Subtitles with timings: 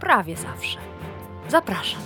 [0.00, 0.78] prawie zawsze.
[1.48, 2.00] Zapraszam.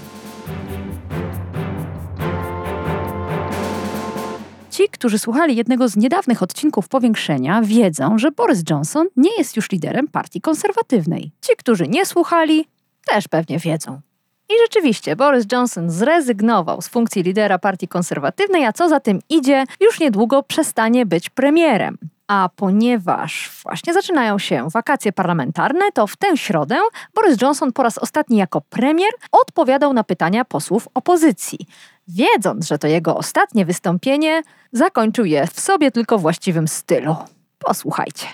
[4.71, 9.71] Ci, którzy słuchali jednego z niedawnych odcinków powiększenia, wiedzą, że Boris Johnson nie jest już
[9.71, 11.31] liderem partii konserwatywnej.
[11.41, 12.65] Ci, którzy nie słuchali,
[13.07, 14.01] też pewnie wiedzą.
[14.49, 19.65] I rzeczywiście, Boris Johnson zrezygnował z funkcji lidera partii konserwatywnej, a co za tym idzie,
[19.81, 21.99] już niedługo przestanie być premierem.
[22.33, 26.81] A ponieważ właśnie zaczynają się wakacje parlamentarne, to w tę środę
[27.15, 31.59] Boris Johnson po raz ostatni jako premier odpowiadał na pytania posłów opozycji.
[32.09, 37.17] Wiedząc, że to jego ostatnie wystąpienie, zakończył je w sobie tylko właściwym stylu.
[37.59, 38.27] Posłuchajcie.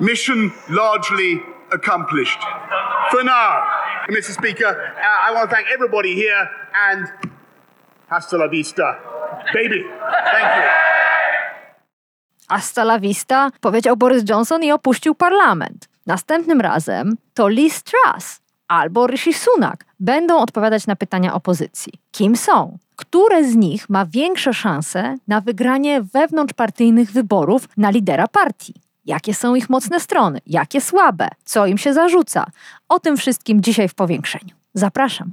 [0.00, 1.40] Mission largely
[1.74, 2.40] accomplished.
[3.10, 3.62] For now,
[4.08, 4.32] Mr.
[4.32, 6.48] Speaker, uh, I want to thank everybody here
[6.90, 7.06] and
[8.08, 8.96] hasta la vista,
[9.54, 9.84] baby.
[10.32, 10.91] Thank you.
[12.52, 15.88] Hasta la vista, powiedział Boris Johnson i opuścił parlament.
[16.06, 21.92] Następnym razem to Liz Truss albo Rishi Sunak będą odpowiadać na pytania opozycji.
[22.10, 22.78] Kim są?
[22.96, 28.74] Które z nich ma większe szanse na wygranie wewnątrzpartyjnych wyborów na lidera partii?
[29.04, 30.38] Jakie są ich mocne strony?
[30.46, 31.28] Jakie słabe?
[31.44, 32.46] Co im się zarzuca?
[32.88, 34.54] O tym wszystkim dzisiaj w powiększeniu.
[34.74, 35.32] Zapraszam.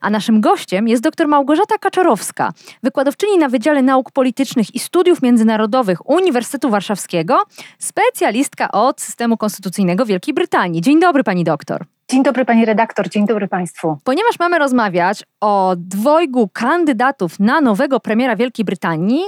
[0.00, 6.10] A naszym gościem jest dr Małgorzata Kaczorowska, wykładowczyni na Wydziale Nauk Politycznych i Studiów Międzynarodowych
[6.10, 7.42] Uniwersytetu Warszawskiego,
[7.78, 10.80] specjalistka od systemu konstytucyjnego Wielkiej Brytanii.
[10.80, 11.84] Dzień dobry, pani doktor.
[12.10, 13.98] Dzień dobry pani redaktor, dzień dobry państwu.
[14.04, 19.22] Ponieważ mamy rozmawiać o dwojgu kandydatów na nowego premiera Wielkiej Brytanii,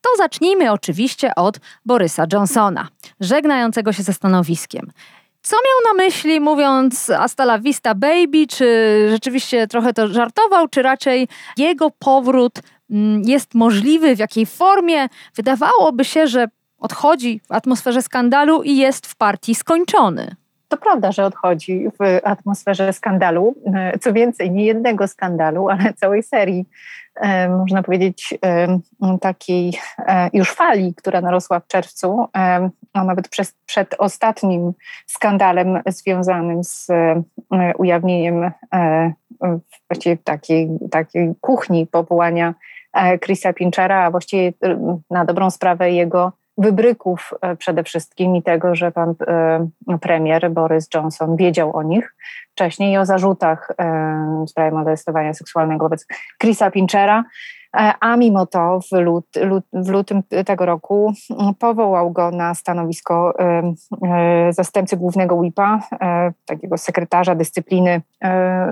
[0.00, 2.88] to zacznijmy oczywiście od Borysa Johnsona,
[3.20, 4.90] żegnającego się ze stanowiskiem.
[5.46, 8.46] Co miał na myśli mówiąc hasta la vista baby?
[8.48, 8.66] Czy
[9.10, 15.08] rzeczywiście trochę to żartował, czy raczej jego powrót mm, jest możliwy, w jakiej formie?
[15.36, 16.46] Wydawałoby się, że
[16.78, 20.36] odchodzi w atmosferze skandalu i jest w partii skończony.
[20.68, 23.54] To prawda, że odchodzi w atmosferze skandalu.
[24.00, 26.64] Co więcej, nie jednego skandalu, ale całej serii,
[27.58, 28.78] można powiedzieć, e,
[29.20, 32.26] takiej e, już fali, która narosła w czerwcu,
[32.92, 34.72] a nawet przed, przed ostatnim
[35.06, 36.88] skandalem związanym z
[37.78, 38.50] ujawnieniem
[39.90, 42.54] właściwie takiej, takiej kuchni powołania
[43.24, 44.52] Chrisa Pinchera, a właściwie
[45.10, 49.68] na dobrą sprawę jego wybryków e, przede wszystkim i tego, że pan e,
[50.00, 52.14] premier Boris Johnson wiedział o nich
[52.52, 56.06] wcześniej i o zarzutach e, w sprawie molestowania seksualnego wobec
[56.42, 57.24] Chrisa Pinchera,
[58.00, 61.12] a mimo to w, lut, lut, w lutym tego roku
[61.58, 63.34] powołał go na stanowisko
[64.50, 65.80] zastępcy głównego WIPA,
[66.46, 68.02] takiego sekretarza dyscypliny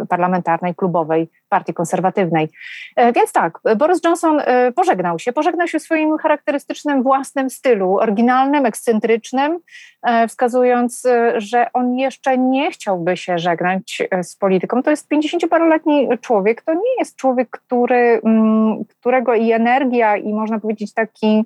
[0.09, 2.49] parlamentarnej, klubowej Partii Konserwatywnej.
[2.97, 5.33] E, więc tak, Boris Johnson e, pożegnał się.
[5.33, 9.59] Pożegnał się w swoim charakterystycznym własnym stylu, oryginalnym, ekscentrycznym,
[10.03, 11.03] e, wskazując,
[11.37, 14.83] że on jeszcze nie chciałby się żegnać z polityką.
[14.83, 16.63] To jest 50-paroletni człowiek.
[16.63, 21.45] To nie jest człowiek, który, mm, którego i energia, i można powiedzieć taki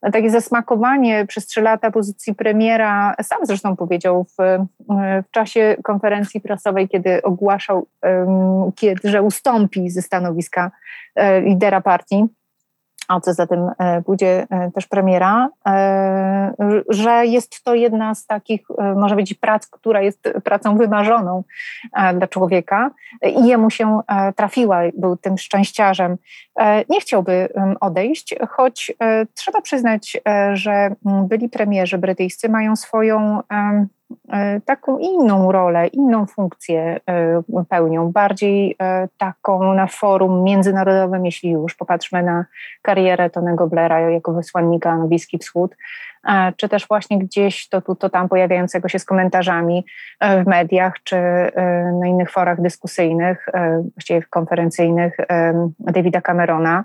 [0.00, 4.66] takie zasmakowanie przez trzy lata pozycji premiera, sam zresztą powiedział w,
[5.28, 7.86] w czasie konferencji prasowej, kiedy ogłaszał,
[8.76, 10.70] kiedy, że ustąpi ze stanowiska
[11.14, 12.26] e, lidera partii
[13.08, 16.54] a co za tym e, pójdzie e, też premiera, e,
[16.88, 21.42] że jest to jedna z takich, może być prac, która jest pracą wymarzoną
[22.14, 22.90] dla człowieka
[23.22, 24.00] i jemu się
[24.36, 26.16] trafiła, był tym szczęściarzem.
[26.88, 27.48] Nie chciałby
[27.80, 28.92] odejść, choć
[29.34, 30.20] trzeba przyznać,
[30.52, 33.86] że byli premierzy brytyjscy mają swoją E,
[34.64, 41.74] taką inną rolę, inną funkcję e, pełnią, bardziej e, taką na forum międzynarodowym, jeśli już
[41.74, 42.44] popatrzmy na
[42.82, 45.76] karierę Tonego Blaira jako wysłannika na Bliski Wschód,
[46.56, 49.84] czy też właśnie gdzieś to tu, to tam pojawiającego się z komentarzami
[50.20, 51.16] w mediach, czy
[52.00, 53.46] na innych forach dyskusyjnych,
[53.94, 55.16] właściwie konferencyjnych
[55.78, 56.84] Davida Camerona,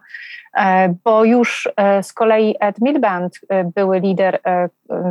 [1.03, 1.69] bo już
[2.01, 3.39] z kolei Ed Milband,
[3.75, 4.39] były lider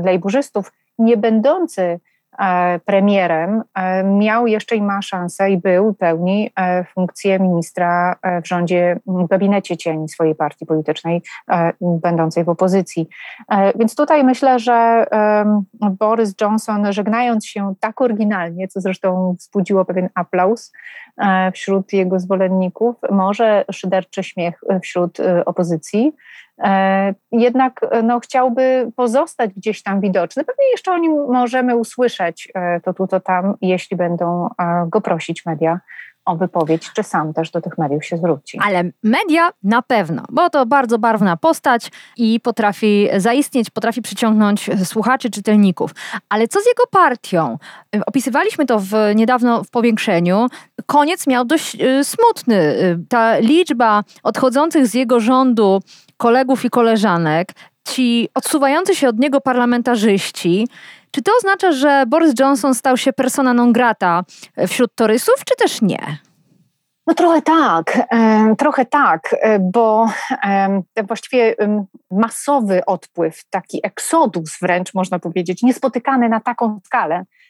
[0.05, 0.73] lejburzystów,
[1.03, 2.01] nie będący
[2.39, 8.49] E, premierem, e, miał jeszcze i ma szansę i był pełni e, funkcję ministra w
[8.49, 11.23] rządzie, w gabinecie cieni swojej partii politycznej,
[11.81, 13.09] będącej w opozycji.
[13.75, 15.07] Więc tutaj myślę, że
[15.81, 20.73] Boris Johnson, żegnając się tak oryginalnie, co zresztą wzbudziło pewien aplauz
[21.55, 26.13] wśród jego zwolenników, może szyderczy śmiech wśród opozycji,
[27.33, 30.45] jednak e, no, chciałby pozostać gdzieś tam widoczny.
[30.45, 34.49] Pewnie jeszcze o nim możemy usłyszeć e, to tu, to tam, jeśli będą
[34.87, 35.81] go prosić media
[36.25, 38.59] o wypowiedź, czy sam też do tych mediów się zwróci.
[38.63, 45.31] Ale media na pewno, bo to bardzo barwna postać i potrafi zaistnieć, potrafi przyciągnąć słuchaczy,
[45.31, 45.91] czytelników.
[46.29, 47.59] Ale co z jego partią?
[48.07, 50.47] Opisywaliśmy to w, niedawno w powiększeniu.
[50.87, 52.77] Koniec miał dość smutny.
[53.09, 55.81] Ta liczba odchodzących z jego rządu
[56.17, 57.49] kolegów i koleżanek,
[57.89, 60.69] ci odsuwający się od niego parlamentarzyści,
[61.11, 64.25] czy to oznacza, że Boris Johnson stał się persona non grata
[64.69, 66.19] wśród torysów, czy też nie?
[67.07, 68.09] No trochę tak,
[68.59, 70.07] trochę tak, e, bo
[71.07, 71.57] właściwie
[72.11, 77.42] masowy odpływ, taki eksodus wręcz można powiedzieć, niespotykany na taką skalę, E,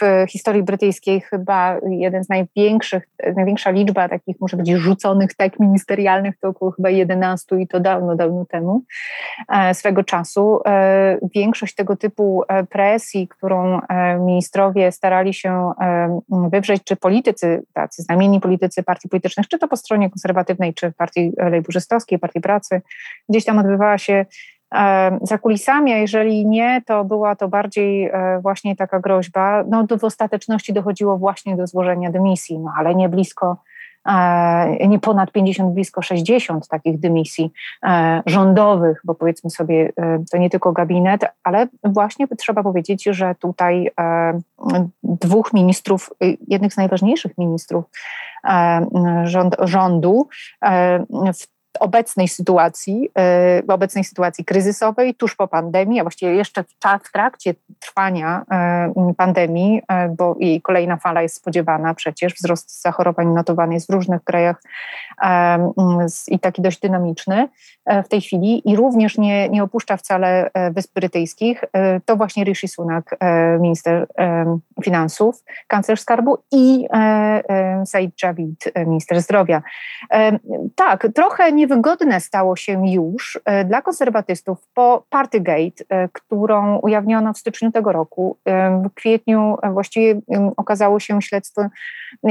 [0.00, 6.38] w historii brytyjskiej chyba jeden z największych, największa liczba takich, może być rzuconych tek ministerialnych
[6.40, 8.82] to około chyba 11 i to dawno, dawno temu,
[9.48, 10.60] e, swego czasu.
[10.66, 13.80] E, większość tego typu presji, którą
[14.20, 15.72] ministrowie starali się
[16.52, 21.32] wywrzeć, czy politycy, tacy znamieni politycy partii politycznych, czy to po stronie konserwatywnej, czy partii
[21.36, 22.82] lejburzystowskiej, partii pracy,
[23.28, 24.26] gdzieś tam odbywała się
[25.22, 29.64] za kulisami, a jeżeli nie, to była to bardziej e, właśnie taka groźba.
[29.68, 33.56] No, w ostateczności dochodziło właśnie do złożenia dymisji, no ale nie blisko,
[34.06, 39.92] e, nie ponad 50, blisko 60 takich dymisji e, rządowych, bo powiedzmy sobie,
[40.32, 43.90] to nie tylko gabinet, ale właśnie trzeba powiedzieć, że tutaj
[45.02, 46.10] dwóch ministrów,
[46.48, 47.84] jednych z najważniejszych ministrów
[49.24, 50.28] rząd, rządu
[51.34, 53.10] w obecnej sytuacji,
[53.66, 59.82] w obecnej sytuacji kryzysowej, tuż po pandemii, a właściwie jeszcze w trakcie trwania e, pandemii,
[59.88, 64.62] e, bo jej kolejna fala jest spodziewana przecież, wzrost zachorowań notowany jest w różnych krajach
[66.28, 67.48] i taki dość dynamiczny
[68.04, 71.64] w tej chwili i również nie, nie opuszcza wcale Wysp Brytyjskich,
[72.04, 73.16] to właśnie Rishi Sunak,
[73.60, 74.06] minister
[74.84, 76.86] finansów, kanclerz skarbu i
[77.84, 79.62] Said Javid, minister zdrowia.
[80.74, 87.32] Tak, trochę nie niewygodne stało się już e, dla konserwatystów po Partygate, e, którą ujawniono
[87.32, 88.38] w styczniu tego roku.
[88.44, 90.20] E, w kwietniu właściwie
[90.56, 91.66] okazało się śledztwo,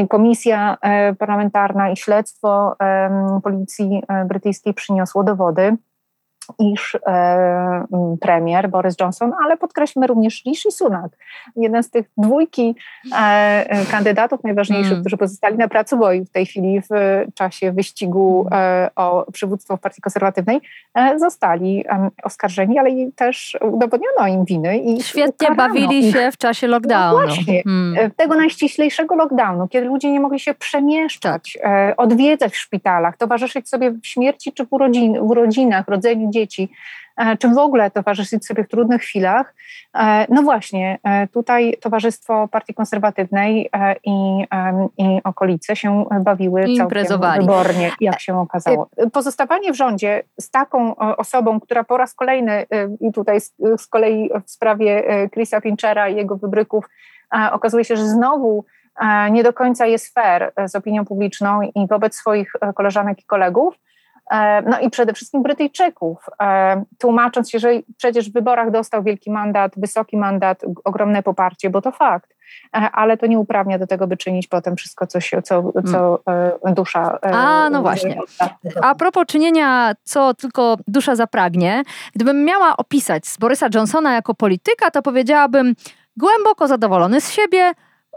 [0.10, 0.78] komisja
[1.20, 2.76] parlamentarna i śledztwo
[3.44, 5.78] policji brytyjskiej przyniosło dowody
[6.60, 7.86] iż e,
[8.22, 11.12] premier Boris Johnson, ale podkreślmy również Rishi Sunak,
[11.56, 12.76] jeden z tych dwójki
[13.12, 15.02] e, e kandydatów najważniejszych, mm.
[15.02, 19.80] którzy pozostali na pracy boju w tej chwili w czasie wyścigu e, o przywództwo w
[19.80, 20.62] Partii Konserwatywnej,
[20.94, 21.86] e, zostali
[22.24, 24.78] oskarżeni, ale też udowodniono im winy.
[24.78, 27.20] I Świetnie bawili się w czasie lockdownu.
[27.20, 28.12] No właśnie, mm.
[28.12, 31.94] tego najściślejszego lockdownu, kiedy ludzie nie mogli się przemieszczać, tak.
[31.98, 36.72] odwiedzać w szpitalach, towarzyszyć sobie w śmierci czy w, urodzin, w urodzinach, rodzeniu dzieci,
[37.18, 39.56] e, czy w ogóle towarzyszyć sobie w trudnych chwilach.
[39.96, 43.70] E, no właśnie, e, tutaj Towarzystwo Partii Konserwatywnej
[44.04, 44.46] i,
[44.98, 47.06] i okolice się bawiły całkiem
[47.40, 48.90] wybornie, jak się okazało.
[49.14, 52.66] Pozostawanie w rządzie z taką osobą, która po raz kolejny,
[53.00, 53.42] i tutaj
[53.78, 55.04] z, kolei w sprawie
[55.34, 56.90] Chrisa Pinchera i jego wybryków,
[57.52, 58.66] okazuje się, że znowu
[59.32, 63.80] nie do końca jest fair z opinią publiczną i wobec swoich koleżanek i kolegów,
[64.66, 69.72] no i przede wszystkim Brytyjczyków, e, tłumacząc się, że przecież w wyborach dostał wielki mandat,
[69.78, 72.36] wysoki mandat, ogromne poparcie, bo to fakt,
[72.76, 76.20] e, ale to nie uprawnia do tego, by czynić potem wszystko, co, się, co, co
[76.26, 76.74] hmm.
[76.74, 77.20] dusza.
[77.22, 78.20] A, no właśnie.
[78.82, 81.84] A propos czynienia, co tylko dusza zapragnie,
[82.16, 85.74] gdybym miała opisać Borysa Johnsona jako polityka, to powiedziałabym
[86.18, 87.72] głęboko zadowolony z siebie,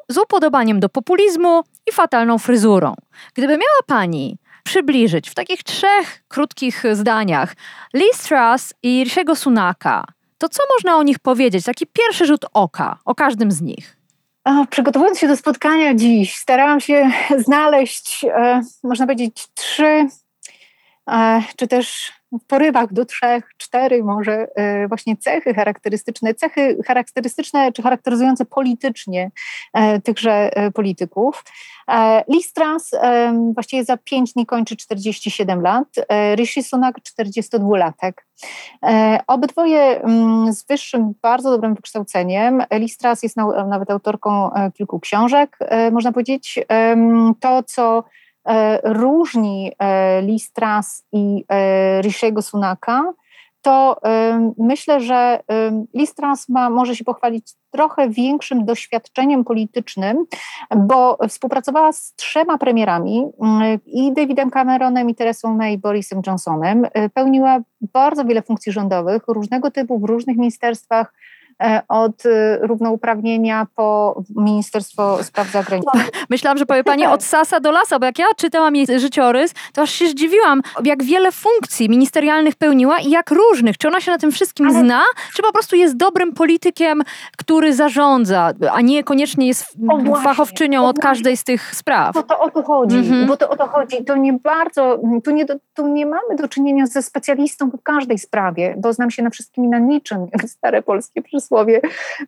[0.09, 2.95] z upodobaniem do populizmu i fatalną fryzurą.
[3.35, 7.55] Gdyby miała pani przybliżyć w takich trzech krótkich zdaniach
[7.95, 10.05] Liz Truss i Rishiego Sunaka,
[10.39, 11.65] to co można o nich powiedzieć?
[11.65, 13.97] Taki pierwszy rzut oka o każdym z nich.
[14.71, 20.09] Przygotowując się do spotkania dziś, starałam się znaleźć, e, można powiedzieć, trzy,
[21.11, 24.49] e, czy też w porywach do trzech, cztery może
[24.89, 29.31] właśnie cechy charakterystyczne, cechy charakterystyczne czy charakteryzujące politycznie
[30.05, 31.45] tychże polityków.
[32.29, 32.91] Listras
[33.55, 35.89] właściwie za pięć dni kończy 47 lat,
[36.35, 38.13] Rishi Sunak 42-latek.
[39.27, 42.63] Obydwoje mm, z wyższym, bardzo dobrym wykształceniem.
[42.73, 43.37] Listras jest
[43.69, 45.59] nawet autorką kilku książek,
[45.93, 46.59] można powiedzieć.
[47.41, 48.26] To, co E,
[48.83, 53.13] różni e, Liz Truss i e, Rishiego Sunaka,
[53.63, 54.01] to
[54.59, 55.41] myślę, że
[55.95, 60.25] Liz Truss ma, może się pochwalić trochę większym doświadczeniem politycznym,
[60.77, 63.25] bo współpracowała z trzema premierami
[63.87, 66.87] i Davidem Cameronem, i Teresą May, i Borisem Johnsonem.
[67.15, 71.36] Pełniła bardzo wiele funkcji rządowych, różnego typu w różnych ministerstwach, E,
[71.89, 76.11] od y, równouprawnienia po Ministerstwo Spraw Zagranicznych.
[76.31, 79.83] Myślałam, że powie Pani od sasa do lasa, bo jak ja czytałam jej życiorys, to
[79.83, 83.79] aż się zdziwiłam, jak wiele funkcji ministerialnych pełniła i jak różnych.
[83.79, 84.81] Czy ona się na tym wszystkim Ale...
[84.81, 85.03] zna,
[85.35, 87.03] czy po prostu jest dobrym politykiem,
[87.39, 92.15] który zarządza, a nie koniecznie jest o, fachowczynią od każdej z tych spraw?
[92.15, 93.27] Bo to o to chodzi, mhm.
[93.27, 94.05] bo to o to chodzi.
[94.05, 98.75] To nie bardzo, tu nie, tu nie mamy do czynienia ze specjalistą w każdej sprawie,
[98.79, 101.81] bo znam się na wszystkim i na niczym, jak stare polskie przysłowie przysłowie,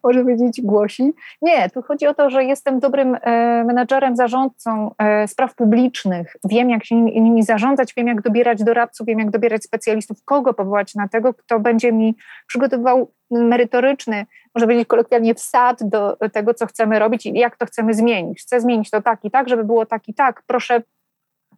[0.05, 1.13] może powiedzieć, głosi.
[1.43, 6.37] Nie, tu chodzi o to, że jestem dobrym e, menadżerem, zarządcą e, spraw publicznych.
[6.45, 10.95] Wiem, jak się nimi zarządzać, wiem, jak dobierać doradców, wiem, jak dobierać specjalistów, kogo powołać
[10.95, 16.99] na tego, kto będzie mi przygotowywał merytoryczny, może powiedzieć kolokwialnie, wsad do tego, co chcemy
[16.99, 18.41] robić i jak to chcemy zmienić.
[18.41, 20.43] Chcę zmienić to tak i tak, żeby było tak i tak.
[20.47, 20.83] Proszę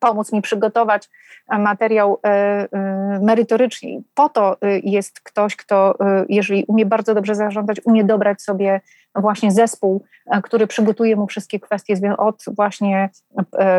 [0.01, 1.09] pomóc mi przygotować
[1.49, 4.01] e, materiał e, e, merytorycznie.
[4.15, 5.95] Po to jest ktoś, kto,
[6.29, 8.81] jeżeli umie bardzo dobrze zarządzać, umie dobrać sobie
[9.15, 10.05] właśnie zespół,
[10.43, 13.11] który przygotuje mu wszystkie kwestie od właśnie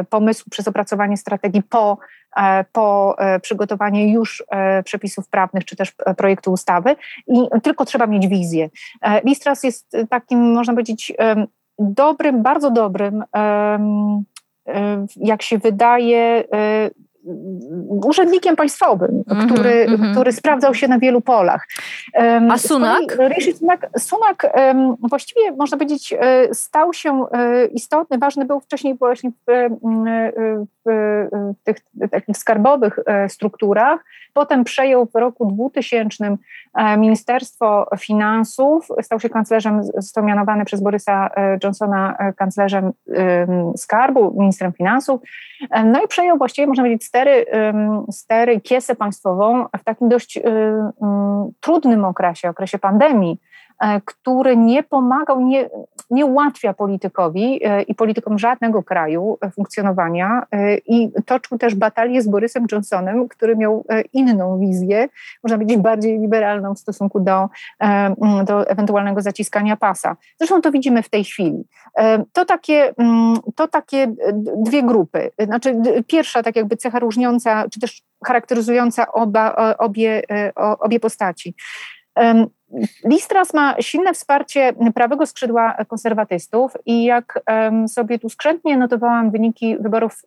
[0.10, 1.98] pomysłu przez opracowanie strategii po,
[2.72, 4.44] po przygotowanie już
[4.86, 6.96] przepisów prawnych czy też projektu ustawy
[7.28, 8.70] i tylko trzeba mieć wizję.
[9.24, 11.14] Listras jest takim, można powiedzieć,
[11.80, 13.24] dobrym, bardzo dobrym
[15.16, 16.44] jak się wydaje,
[16.88, 16.92] y,
[17.88, 20.12] urzędnikiem państwowym, mm -hmm, który, mm -hmm.
[20.12, 21.68] który sprawdzał się na wielu polach.
[22.50, 23.18] A Sunak?
[23.30, 24.54] Rishi Sunak, Sunak
[25.10, 29.70] właściwie można powiedzieć e, stał się e, istotny, ważny był wcześniej właśnie w, e,
[30.86, 31.78] w tych
[32.12, 36.38] takich skarbowych strukturach, potem przejął w roku 2000
[36.98, 41.30] Ministerstwo Finansów, stał się kanclerzem, został mianowany przez Borysa
[41.64, 42.92] Johnsona kanclerzem
[43.78, 45.22] skarbu, ministrem finansów,
[45.86, 47.46] no i przejął właściwie, można powiedzieć, stery,
[48.12, 50.40] stery kiesę państwową w takim dość
[51.60, 53.40] trudnym okresie, okresie pandemii,
[54.06, 55.70] który nie pomagał, nie,
[56.10, 62.28] nie ułatwia politykowi e, i politykom żadnego kraju funkcjonowania e, i toczył też batalię z
[62.28, 65.08] Borysem Johnsonem, który miał inną wizję,
[65.44, 67.50] można powiedzieć bardziej liberalną w stosunku do,
[68.46, 70.16] do ewentualnego zaciskania pasa.
[70.38, 71.64] Zresztą to widzimy w tej chwili.
[72.34, 72.94] To takie,
[73.56, 74.14] to takie
[74.58, 75.32] dwie grupy.
[75.40, 80.22] Znaczy, pierwsza, tak jakby cecha różniąca, czy też charakteryzująca oba, obie,
[80.80, 81.56] obie postaci.
[83.06, 87.40] Listras ma silne wsparcie prawego skrzydła konserwatystów i jak
[87.88, 90.22] sobie tu skrzętnie notowałam wyniki wyborów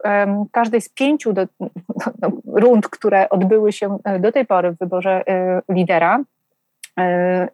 [0.53, 1.47] każdej z pięciu do,
[2.23, 6.21] no, rund, które odbyły się e, do tej pory w wyborze e, lidera,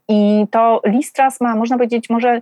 [0.08, 2.40] i to Listras ma, można powiedzieć, może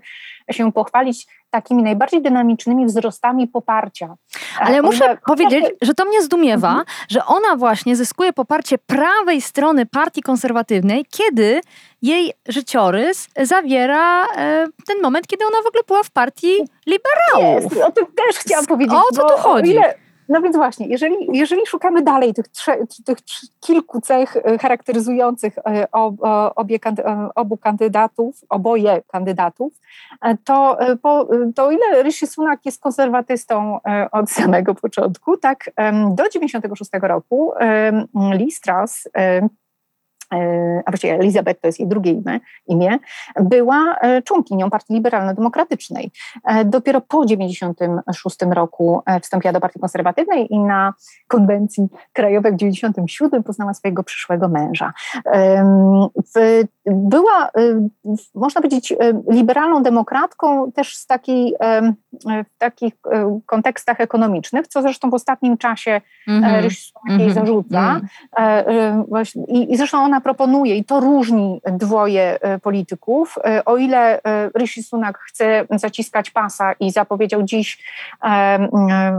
[0.50, 4.14] się pochwalić takimi najbardziej dynamicznymi wzrostami poparcia.
[4.60, 6.86] Ale muszę powiedzieć, że to mnie zdumiewa, mhm.
[7.08, 11.60] że ona właśnie zyskuje poparcie prawej strony partii konserwatywnej, kiedy
[12.02, 16.54] jej życiorys zawiera e, ten moment, kiedy ona w ogóle była w partii
[16.86, 17.72] liberałów.
[17.72, 18.96] Jest, o tym też chciałam powiedzieć.
[18.96, 19.70] O co tu chodzi?
[19.70, 19.94] Ile,
[20.28, 23.18] no więc właśnie, jeżeli, jeżeli szukamy dalej tych, trze, tych
[23.60, 25.90] kilku cech e, charakteryzujących e,
[26.56, 29.72] obie, e, obu kandydatów, oboje kandydatów,
[30.44, 30.78] to,
[31.54, 33.80] to o ile Rishi Sunak jest konserwatystą
[34.12, 35.70] od samego początku, tak
[36.14, 37.52] do 96 roku
[38.32, 39.08] Lee Strauss
[40.86, 42.98] a właściwie Elizabeth to jest jej drugie imię, imię
[43.40, 46.10] była e, członkinią Partii Liberalno-Demokratycznej.
[46.44, 50.94] E, dopiero po 1996 roku wstąpiła do Partii Konserwatywnej i na
[51.28, 54.92] konwencji krajowej w 1997 poznała swojego przyszłego męża.
[56.86, 57.50] Była,
[58.34, 58.94] można powiedzieć,
[59.30, 61.54] liberalną demokratką też z takiej,
[62.24, 62.94] w takich
[63.46, 67.20] kontekstach ekonomicznych, co zresztą w ostatnim czasie mm -hmm.
[67.20, 67.80] jej zarzuca.
[67.80, 68.06] Mm
[68.38, 69.44] -hmm.
[69.48, 74.20] I, I zresztą ona ona proponuje, i to różni dwoje polityków, o ile
[74.58, 77.84] Rishi Sunak chce zaciskać pasa i zapowiedział dziś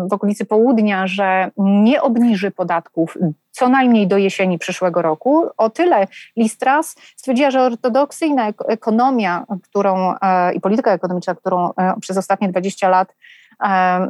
[0.10, 3.18] w okolicy południa, że nie obniży podatków
[3.51, 5.50] co najmniej do jesieni przyszłego roku.
[5.58, 12.18] O tyle Listras stwierdziła, że ortodoksyjna ekonomia którą, e, i polityka ekonomiczna, którą e, przez
[12.18, 13.38] ostatnie 20 lat e,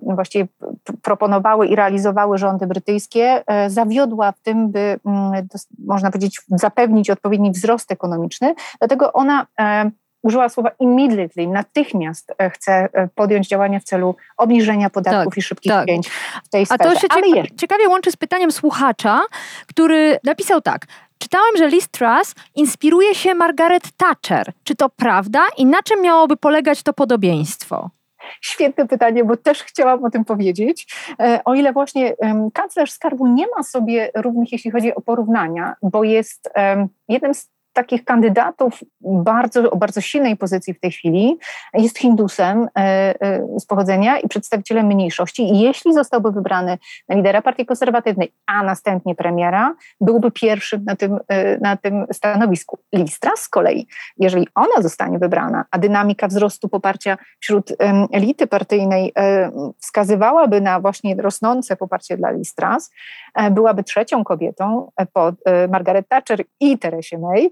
[0.02, 0.48] właściwie
[1.02, 5.48] proponowały i realizowały rządy brytyjskie, zawiodła w tym, by mm,
[5.86, 8.56] można powiedzieć zapewnić odpowiedni wzrost ekonomiczny.
[8.80, 9.46] Dlatego ona
[10.22, 15.42] użyła słowa immediately, natychmiast e, chce e, podjąć działania w celu obniżenia podatków tak, i
[15.42, 15.86] szybkich tak.
[15.86, 16.10] pięć
[16.44, 16.84] w tej sferze.
[16.84, 19.22] A to się cieka ciekawie łączy z pytaniem słuchacza,
[19.68, 20.86] który napisał tak.
[21.18, 24.54] Czytałem, że Liz Truss inspiruje się Margaret Thatcher.
[24.64, 27.90] Czy to prawda i na czym miałoby polegać to podobieństwo?
[28.42, 30.96] Świetne pytanie, bo też chciałam o tym powiedzieć.
[31.20, 32.16] E, o ile właśnie
[32.54, 36.50] kanclerz skarbu nie ma sobie równych, jeśli chodzi o porównania, bo jest
[37.08, 41.38] jednym z takich kandydatów bardzo, o bardzo silnej pozycji w tej chwili
[41.74, 42.80] jest Hindusem e,
[43.22, 45.44] e, z pochodzenia i przedstawicielem mniejszości.
[45.44, 46.78] I jeśli zostałby wybrany
[47.10, 52.80] na lidera partii konserwatywnej, a następnie premiera, byłby pierwszym na tym, e, na tym stanowisku.
[52.94, 57.74] Listra z kolei, jeżeli ona zostanie wybrana, a dynamika wzrostu poparcia wśród
[58.12, 59.14] elity partyjnej
[59.80, 62.92] wskazywałaby na właśnie rosnące poparcie dla Listras,
[63.52, 65.32] byłaby trzecią kobietą po
[65.70, 67.52] Margaret Thatcher i Teresie May,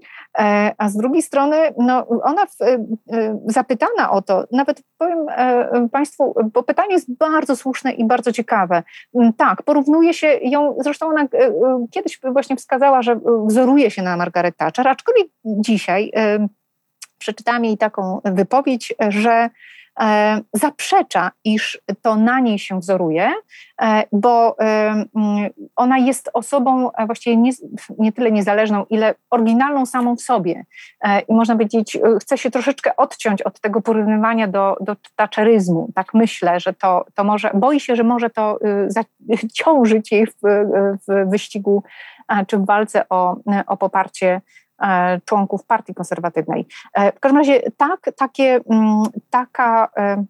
[0.78, 6.34] a z drugiej strony, no, ona w, e, zapytana o to, nawet powiem e, Państwu,
[6.52, 8.82] bo pytanie jest bardzo słuszne i bardzo ciekawe.
[9.14, 11.28] Mm, tak, porównuje się ją, zresztą ona
[11.90, 16.12] kiedyś właśnie wskazała, że wzoruje się na Margaret Thatcher, aczkolwiek dzisiaj
[17.18, 19.50] przeczytałam jej taką wypowiedź, że E,
[20.52, 23.32] zaprzecza, iż to na niej się wzoruje,
[23.82, 25.04] e, bo e,
[25.76, 27.50] ona jest osobą właściwie nie,
[27.98, 30.64] nie tyle niezależną, ile oryginalną samą w sobie.
[31.28, 35.88] I można powiedzieć, chce się troszeczkę odciąć od tego porównywania do, do taczeryzmu.
[35.94, 38.58] Tak myślę, że to, to może, boi się, że może to
[39.52, 40.32] ciążyć jej w,
[41.08, 41.82] w wyścigu
[42.46, 43.36] czy w walce o,
[43.66, 44.67] o poparcie E,
[45.24, 46.66] członków partii konserwatywnej.
[46.94, 50.24] E, w każdym razie tak, takie, mm, taka, e,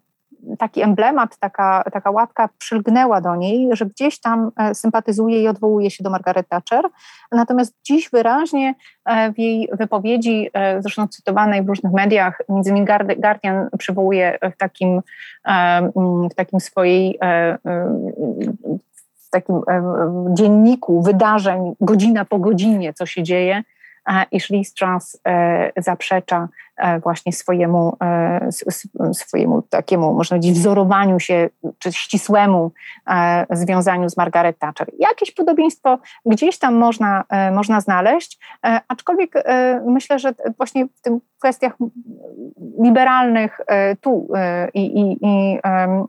[0.57, 6.03] taki emblemat, taka, taka łatka przylgnęła do niej, że gdzieś tam sympatyzuje i odwołuje się
[6.03, 6.85] do Margaret Thatcher.
[7.31, 8.75] Natomiast dziś wyraźnie
[9.35, 12.87] w jej wypowiedzi, zresztą cytowanej w różnych mediach, między innymi
[13.17, 15.01] Guardian przywołuje w takim,
[16.31, 17.19] w takim swojej
[19.15, 19.61] w takim
[20.33, 23.63] dzienniku wydarzeń, godzina po godzinie, co się dzieje,
[24.31, 26.47] iż Strauss e, zaprzecza
[27.03, 28.49] właśnie swojemu, e,
[29.13, 31.49] swojemu takiemu, można powiedzieć, wzorowaniu się,
[31.79, 32.71] czy ścisłemu
[33.07, 34.87] e, związaniu z Margaret Thatcher.
[34.99, 38.39] Jakieś podobieństwo gdzieś tam można, można znaleźć,
[38.87, 39.33] aczkolwiek
[39.85, 41.73] myślę, że właśnie w tym kwestiach
[42.83, 43.59] liberalnych
[44.01, 44.27] tu
[44.73, 45.59] i, i, i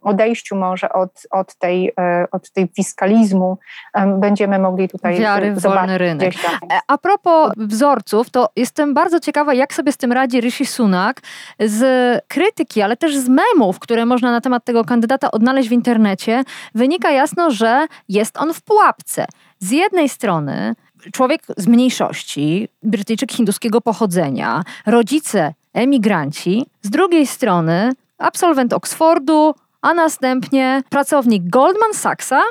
[0.02, 1.92] odejściu może od, od, tej,
[2.32, 3.58] od tej fiskalizmu
[4.20, 6.32] będziemy mogli tutaj Wiary w wolny rynek.
[6.86, 11.20] A propos wzorców, to jestem bardzo ciekawa, jak sobie z tym radzi Rishi Rishi Sunak
[11.58, 11.82] z
[12.28, 16.44] krytyki, ale też z memów, które można na temat tego kandydata odnaleźć w internecie,
[16.74, 19.26] wynika jasno, że jest on w pułapce.
[19.58, 20.74] Z jednej strony
[21.12, 30.82] człowiek z mniejszości, Brytyjczyk hinduskiego pochodzenia, rodzice emigranci, z drugiej strony absolwent Oxfordu, a następnie
[30.90, 32.42] pracownik Goldman Sachsa,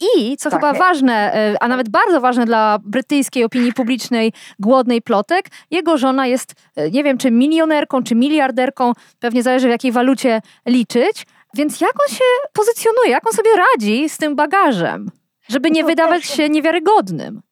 [0.00, 0.60] i, co tak.
[0.60, 6.26] chyba ważne, e, a nawet bardzo ważne dla brytyjskiej opinii publicznej, głodnej plotek, jego żona
[6.26, 11.26] jest, e, nie wiem, czy milionerką, czy miliarderką, pewnie zależy w jakiej walucie liczyć.
[11.54, 15.10] Więc jak on się pozycjonuje, jak on sobie radzi z tym bagażem,
[15.48, 17.42] żeby nie wydawać się niewiarygodnym?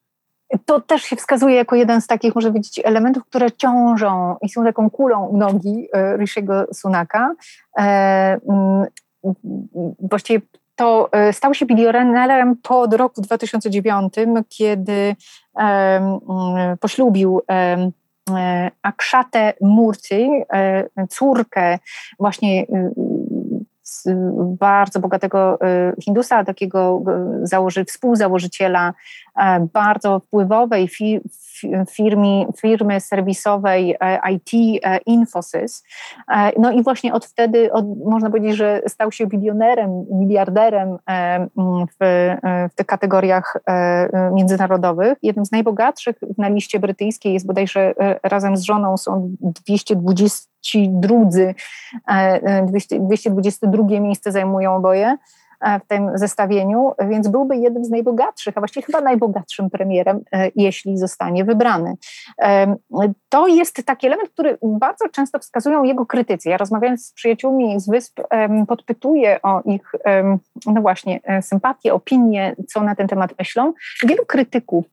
[0.65, 4.63] To też się wskazuje jako jeden z takich, może powiedzieć, elementów, które ciążą i są
[4.63, 7.33] taką kulą u nogi e, Rishiego Sunaka.
[7.77, 8.85] Mm,
[9.99, 10.41] właściwie
[10.75, 14.13] to e, stał się bilionerem po roku 2009,
[14.49, 15.15] kiedy
[15.55, 16.19] mm,
[16.79, 17.91] poślubił e,
[18.81, 21.79] Akshate Murty, e, córkę
[22.19, 22.65] właśnie
[24.59, 25.59] bardzo bogatego
[26.03, 27.03] Hindusa, takiego
[27.43, 28.93] założy, współzałożyciela
[29.73, 30.87] bardzo wpływowej
[31.89, 35.83] firmy, firmy serwisowej e, IT e, Infosys.
[36.31, 40.97] E, no i właśnie od wtedy od, można powiedzieć, że stał się bilionerem, miliarderem
[41.99, 42.29] w,
[42.71, 43.57] w tych kategoriach
[44.33, 45.17] międzynarodowych.
[45.21, 47.93] Jednym z najbogatszych na liście brytyjskiej jest bodajże
[48.23, 51.55] razem z żoną są 220 drudzy,
[53.07, 55.17] 222 miejsce zajmują oboje.
[55.83, 60.19] W tym zestawieniu, więc byłby jednym z najbogatszych, a właściwie chyba najbogatszym premierem,
[60.55, 61.93] jeśli zostanie wybrany.
[63.29, 66.49] To jest taki element, który bardzo często wskazują jego krytycy.
[66.49, 68.19] Ja rozmawiając z przyjaciółmi z Wysp,
[68.67, 69.91] podpytuję o ich,
[70.65, 73.73] no właśnie, sympatie, opinie, co na ten temat myślą.
[74.07, 74.92] Wielu krytyków E,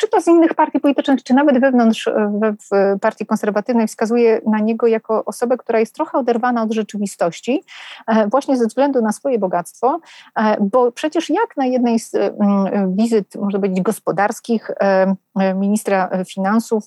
[0.00, 2.32] czy to z innych partii politycznych, czy nawet wewnątrz e,
[2.70, 7.64] w partii konserwatywnej wskazuje na niego jako osobę, która jest trochę oderwana od rzeczywistości,
[8.06, 10.00] e, właśnie ze względu na swoje bogactwo,
[10.60, 12.16] bo przecież jak na jednej z
[12.86, 14.70] wizyt, można powiedzieć, gospodarskich
[15.54, 16.84] ministra finansów,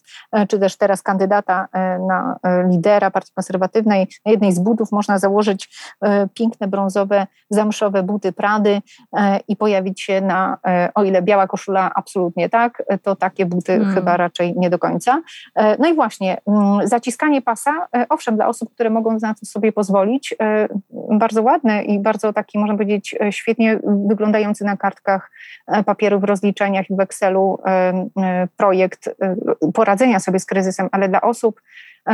[0.50, 1.68] czy też teraz kandydata
[2.08, 5.94] na lidera partii konserwatywnej, na jednej z budów można założyć
[6.34, 8.82] piękne brązowe, zamszowe buty Prady
[9.48, 10.58] i pojawić się na,
[10.96, 13.96] o ile biała koszula absolutnie tak, to takie buty hmm.
[13.96, 15.22] chyba raczej nie do końca.
[15.56, 19.46] E, no i właśnie, mm, zaciskanie pasa, e, owszem, dla osób, które mogą na to
[19.46, 20.68] sobie pozwolić, e,
[21.18, 25.32] bardzo ładny i bardzo taki, można powiedzieć, świetnie wyglądający na kartkach
[25.86, 27.58] papieru w rozliczeniach i w Excelu
[28.58, 29.16] projekt
[29.74, 31.62] poradzenia sobie z kryzysem, ale dla osób,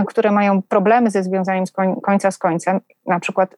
[0.08, 1.71] które mają problemy ze związaniem z
[2.04, 3.56] końca z końcem, na przykład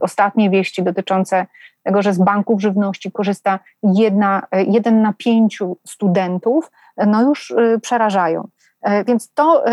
[0.00, 1.46] ostatnie wieści dotyczące
[1.82, 6.70] tego, że z banków żywności korzysta jedna, jeden na pięciu studentów,
[7.06, 8.48] no już przerażają.
[8.82, 9.64] E, więc to,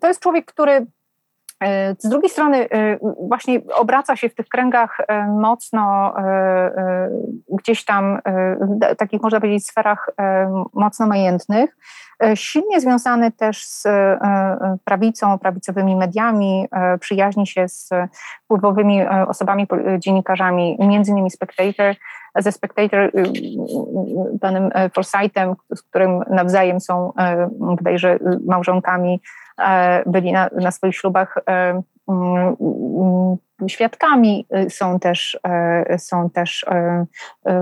[0.00, 0.86] to jest człowiek, który e,
[1.98, 6.14] z drugiej strony y, właśnie obraca się w tych kręgach e, mocno
[7.48, 8.18] gdzieś tam,
[8.92, 10.10] w takich można powiedzieć sferach
[10.74, 11.76] mocno majętnych,
[12.22, 16.68] E, silnie związany też z e, e, prawicą, prawicowymi mediami,
[17.00, 17.90] przyjaźni się z
[18.44, 19.66] wpływowymi osobami,
[19.98, 21.94] dziennikarzami, między innymi Spectator,
[22.36, 23.12] ze Spectator
[24.40, 27.12] panem Forsythem, z którym nawzajem są
[27.58, 29.20] bodajże małżonkami,
[30.06, 31.36] byli na, na swoich ślubach
[32.10, 35.40] Mm, mm, świadkami, y, są też,
[35.98, 36.66] są też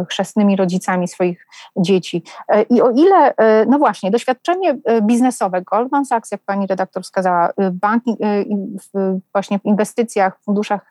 [0.09, 2.23] chrzestnymi rodzicami swoich dzieci.
[2.71, 3.35] I o ile,
[3.67, 8.17] no właśnie, doświadczenie biznesowe, Goldman Sachs, jak pani redaktor wskazała, banki
[9.33, 10.89] właśnie w inwestycjach, w funduszach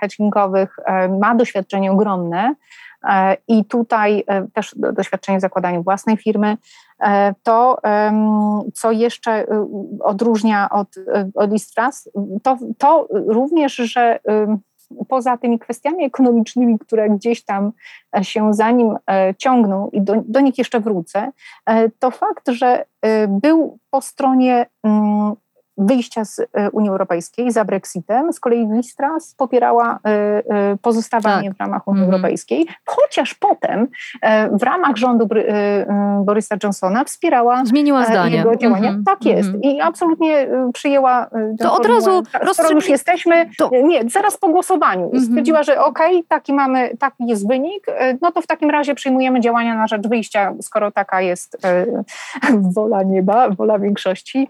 [0.00, 0.76] hedgingowych
[1.20, 2.54] ma doświadczenie ogromne,
[2.91, 2.91] E,
[3.48, 6.56] i tutaj e, też doświadczenie w zakładaniu własnej firmy.
[7.00, 7.78] E, to,
[8.74, 9.46] co jeszcze
[10.00, 10.88] odróżnia od,
[11.34, 12.08] od Istras,
[12.42, 14.20] to, to również, że
[15.08, 17.72] poza tymi kwestiami ekonomicznymi, które gdzieś tam
[18.22, 18.96] się za nim
[19.38, 21.32] ciągną i do, do nich jeszcze wrócę,
[21.98, 22.84] to fakt, że
[23.28, 25.34] był po stronie mm,
[25.78, 28.32] wyjścia z e, Unii Europejskiej za Brexitem.
[28.32, 30.42] Z kolei Listras popierała e, e,
[30.82, 31.56] pozostawanie tak.
[31.56, 32.14] w ramach Unii mhm.
[32.14, 33.88] Europejskiej, chociaż potem
[34.52, 35.28] w ramach rządu
[36.24, 38.36] Borysa Johnsona wspierała Zmieniła zdanie.
[38.36, 38.88] jego działania.
[38.88, 39.04] Mhm.
[39.04, 39.48] Tak jest.
[39.48, 39.62] Mhm.
[39.62, 41.26] I absolutnie przyjęła
[41.58, 43.70] To od razu skoro już jesteśmy, to...
[43.82, 47.86] nie, zaraz po głosowaniu stwierdziła, że okej, okay, taki mamy, taki jest wynik,
[48.20, 51.58] no to w takim razie przyjmujemy działania na rzecz wyjścia, skoro taka jest
[52.74, 54.48] wola nieba, wola większości,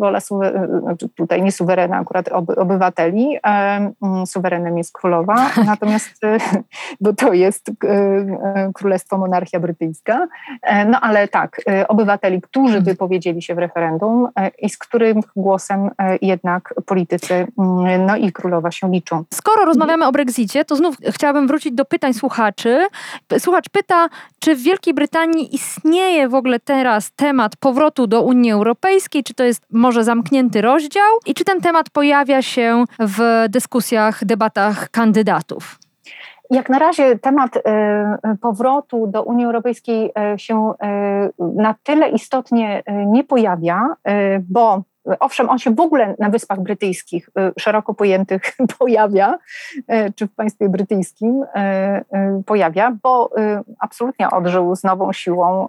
[0.00, 6.38] wola znaczy tutaj nie suwerena akurat obywateli, mm, suwerenem jest królowa, natomiast e,
[7.00, 10.28] bo to jest e, e, królestwo monarchia brytyjska,
[10.86, 12.84] no ale tak, obywateli, którzy mhm.
[12.84, 15.90] wypowiedzieli się w referendum i z którym głosem
[16.22, 19.24] jednak politycy mm, no i królowa się liczą.
[19.34, 22.86] Skoro rozmawiamy o Brexicie, to znów chciałabym wrócić do pytań słuchaczy.
[23.38, 24.08] Słuchacz pyta,
[24.38, 29.44] czy w Wielkiej Brytanii istnieje w ogóle teraz temat powrotu do Unii Europejskiej, czy to
[29.44, 35.78] jest może zamknięty rozdział i czy ten temat pojawia się w dyskusjach, debatach kandydatów?
[36.50, 42.82] Jak na razie temat e, powrotu do Unii Europejskiej e, się e, na tyle istotnie
[43.06, 43.88] nie pojawia,
[44.48, 44.82] bo
[45.20, 48.42] Owszem, on się w ogóle na Wyspach Brytyjskich szeroko pojętych
[48.78, 49.38] pojawia,
[50.14, 51.44] czy w państwie brytyjskim
[52.46, 53.30] pojawia, bo
[53.78, 55.68] absolutnie odżył z nową siłą,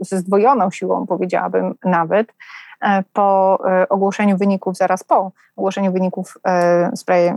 [0.00, 2.32] ze zdwojoną siłą, powiedziałabym nawet.
[2.80, 7.34] E, po e, ogłoszeniu wyników, zaraz po ogłoszeniu wyników e, w sprawie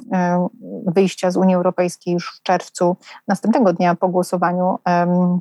[0.86, 4.80] wyjścia z Unii Europejskiej już w czerwcu, następnego dnia po głosowaniu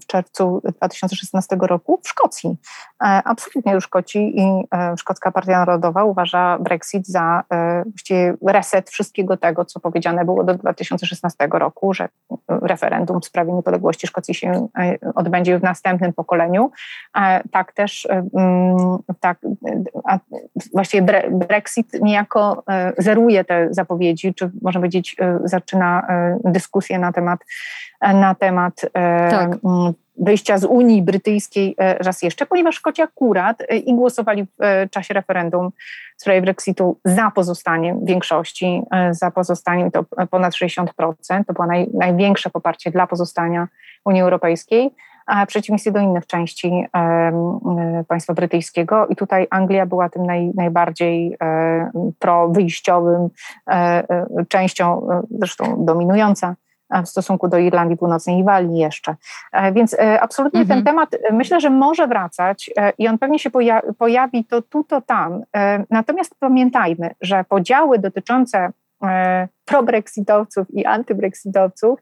[0.02, 2.56] w czerwcu 2016 roku w Szkocji.
[2.98, 4.64] Absolutnie już Szkoci i
[4.96, 7.42] Szkocka Partia Narodowa uważa Brexit za
[7.86, 12.08] właściwie reset wszystkiego tego, co powiedziane było do 2016 roku, że
[12.48, 14.68] referendum w sprawie niepodległości Szkocji się
[15.14, 16.70] odbędzie w następnym pokoleniu.
[17.50, 18.08] Tak też
[19.20, 19.38] tak,
[20.72, 27.12] właściwie Brexit niejako e, zeruje te zapowiedzi, czy można powiedzieć, e, zaczyna e, dyskusję na
[27.12, 27.40] temat,
[28.00, 28.80] na temat
[29.30, 29.50] tak.
[30.16, 35.70] wyjścia z Unii Brytyjskiej raz jeszcze, ponieważ Szkoci akurat i głosowali w czasie referendum
[36.16, 40.86] w sprawie Brexitu za pozostaniem większości, za pozostaniem to ponad 60%,
[41.46, 43.68] to było naj, największe poparcie dla pozostania
[44.04, 44.90] Unii Europejskiej
[45.44, 46.86] w przeciwieństwie do innych części
[48.08, 49.06] państwa brytyjskiego.
[49.06, 51.36] I tutaj Anglia była tym naj, najbardziej
[52.18, 53.28] prowyjściowym
[54.48, 56.54] częścią, zresztą dominująca
[57.04, 59.16] w stosunku do Irlandii Północnej i Walii jeszcze.
[59.52, 60.78] E, więc e, absolutnie mhm.
[60.78, 63.50] ten temat e, myślę, że może wracać i on pewnie się
[63.98, 65.42] pojawi to tu, to tam.
[65.90, 68.72] Natomiast pamiętajmy, że podziały dotyczące
[69.64, 72.00] probrexitowców i antybrexitowców,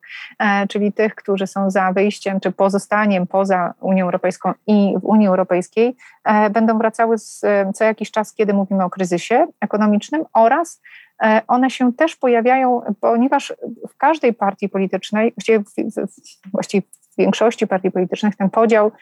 [0.69, 5.97] czyli tych, którzy są za wyjściem czy pozostaniem poza Unią Europejską i w Unii Europejskiej,
[6.51, 7.41] będą wracały z,
[7.75, 10.81] co jakiś czas, kiedy mówimy o kryzysie ekonomicznym oraz
[11.23, 13.53] E, one się też pojawiają, ponieważ
[13.89, 16.83] w każdej partii politycznej, właściwie w, właściwie
[17.13, 18.93] w większości partii politycznych ten podział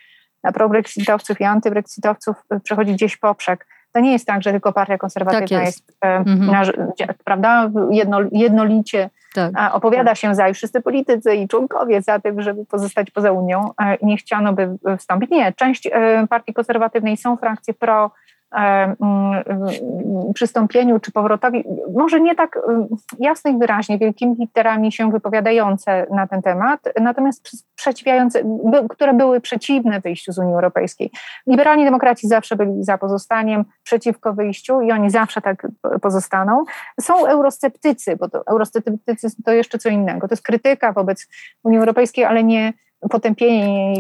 [0.43, 3.67] na probrexitowców i antybrexitowców przechodzi gdzieś poprzek.
[3.93, 6.47] To nie jest tak, że tylko partia konserwatywna tak jest, jest mhm.
[6.47, 6.63] na,
[7.25, 10.17] prawda, jedno, jednolicie tak, opowiada tak.
[10.17, 14.07] się za i wszyscy politycy i członkowie za tym, żeby pozostać poza Unią e, i
[14.07, 15.31] nie chciano by wstąpić.
[15.31, 18.11] Nie, część e, partii konserwatywnej są frakcje pro E,
[20.35, 22.87] przystąpieniu czy powrotowi, może nie tak mm,
[23.19, 28.43] jasno i wyraźnie, wielkimi literami się wypowiadające na ten temat, natomiast sprzeciwiające,
[28.89, 31.11] które były przeciwne wyjściu z Unii Europejskiej.
[31.47, 35.67] Liberalni demokraci zawsze byli za pozostaniem, przeciwko wyjściu i oni zawsze tak
[36.03, 36.65] pozostaną.
[37.01, 40.29] Są eurosceptycy, bo to eurosceptycy to jeszcze co innego.
[40.29, 41.29] To jest krytyka wobec
[41.65, 42.73] Unii Europejskiej, ale nie
[43.11, 43.95] potępienie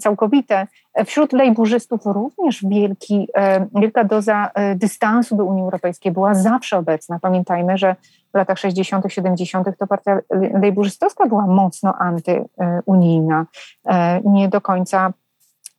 [0.00, 0.66] całkowite.
[1.04, 3.28] Wśród lejburzystów również wielki,
[3.74, 7.18] wielka doza e, dystansu do Unii Europejskiej była zawsze obecna.
[7.18, 7.96] Pamiętajmy, że
[8.32, 9.68] w latach 60., 70.
[9.78, 10.18] to partia
[10.60, 13.46] lejburzystowska była mocno antyunijna,
[13.86, 15.12] e, nie do końca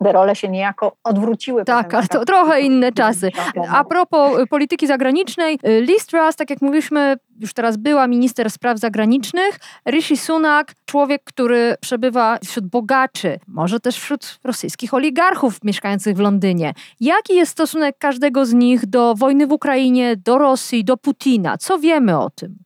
[0.03, 1.65] te role się niejako odwróciły.
[1.65, 3.31] Tak, ale to trochę inne czasy.
[3.69, 8.51] A propos y, polityki zagranicznej, y, Liz Truss, tak jak mówiliśmy, już teraz była minister
[8.51, 16.15] spraw zagranicznych, Rishi Sunak, człowiek, który przebywa wśród bogaczy, może też wśród rosyjskich oligarchów mieszkających
[16.15, 16.73] w Londynie.
[16.99, 21.57] Jaki jest stosunek każdego z nich do wojny w Ukrainie, do Rosji, do Putina?
[21.57, 22.63] Co wiemy o tym?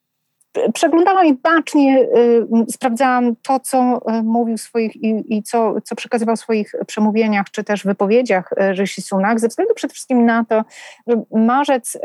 [0.74, 6.36] Przeglądałam i bacznie y, sprawdzałam to, co y, mówił swoich i, i, co, co przekazywał
[6.36, 10.64] w swoich przemówieniach, czy też wypowiedziach y, Rishi Sunak, ze względu przede wszystkim na to,
[11.08, 11.98] że marzec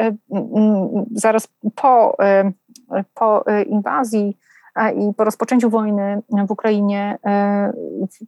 [1.13, 2.17] zaraz po,
[3.15, 4.39] po inwazji
[4.97, 7.73] i po rozpoczęciu wojny w Ukrainie e,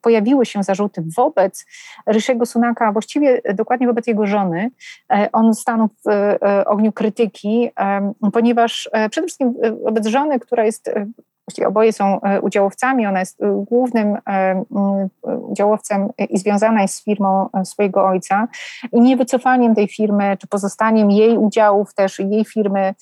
[0.02, 1.66] pojawiły się zarzuty wobec
[2.06, 4.70] Ryshiego Sunaka, właściwie dokładnie wobec jego żony.
[5.12, 7.70] E, on stanął w e, ogniu krytyki,
[8.32, 9.54] ponieważ przede wszystkim
[9.84, 10.90] wobec żony, która jest
[11.48, 13.06] właściwie oboje są udziałowcami.
[13.06, 14.18] Ona jest głównym
[15.22, 18.48] udziałowcem i związana jest z firmą swojego ojca.
[18.92, 22.94] I niewycofaniem tej firmy, czy pozostaniem jej udziałów też, jej firmy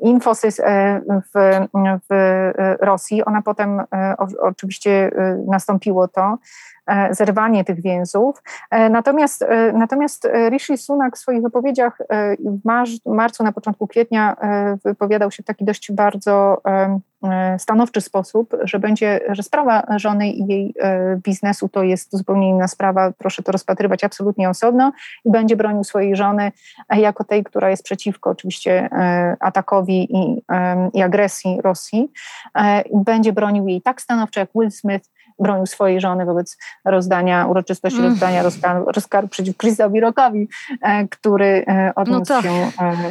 [0.00, 1.66] Infosys e, w,
[2.10, 2.44] w
[2.80, 3.24] Rosji.
[3.24, 6.38] Ona potem e, oczywiście e, nastąpiło to
[7.10, 8.42] zerwanie tych więzów.
[8.90, 11.98] Natomiast, natomiast Rishi Sunak w swoich wypowiedziach
[13.04, 14.36] w marcu, na początku kwietnia
[14.84, 16.62] wypowiadał się w taki dość bardzo
[17.58, 20.74] stanowczy sposób, że będzie, że sprawa żony i jej
[21.24, 24.92] biznesu to jest zupełnie inna sprawa, proszę to rozpatrywać absolutnie osobno
[25.24, 26.52] i będzie bronił swojej żony
[26.90, 30.42] jako tej, która jest przeciwko oczywiście e, atakowi i,
[30.94, 32.12] i agresji Rosji.
[32.58, 37.98] E, będzie bronił jej tak stanowczo jak Will Smith bronił swojej żony wobec rozdania, uroczystości
[37.98, 38.10] mm.
[38.10, 38.42] rozdania
[38.86, 40.48] rozkaru, przeciw Chrisowi Rockowi,
[40.82, 41.64] e, który
[41.96, 42.70] odniósł no to, się,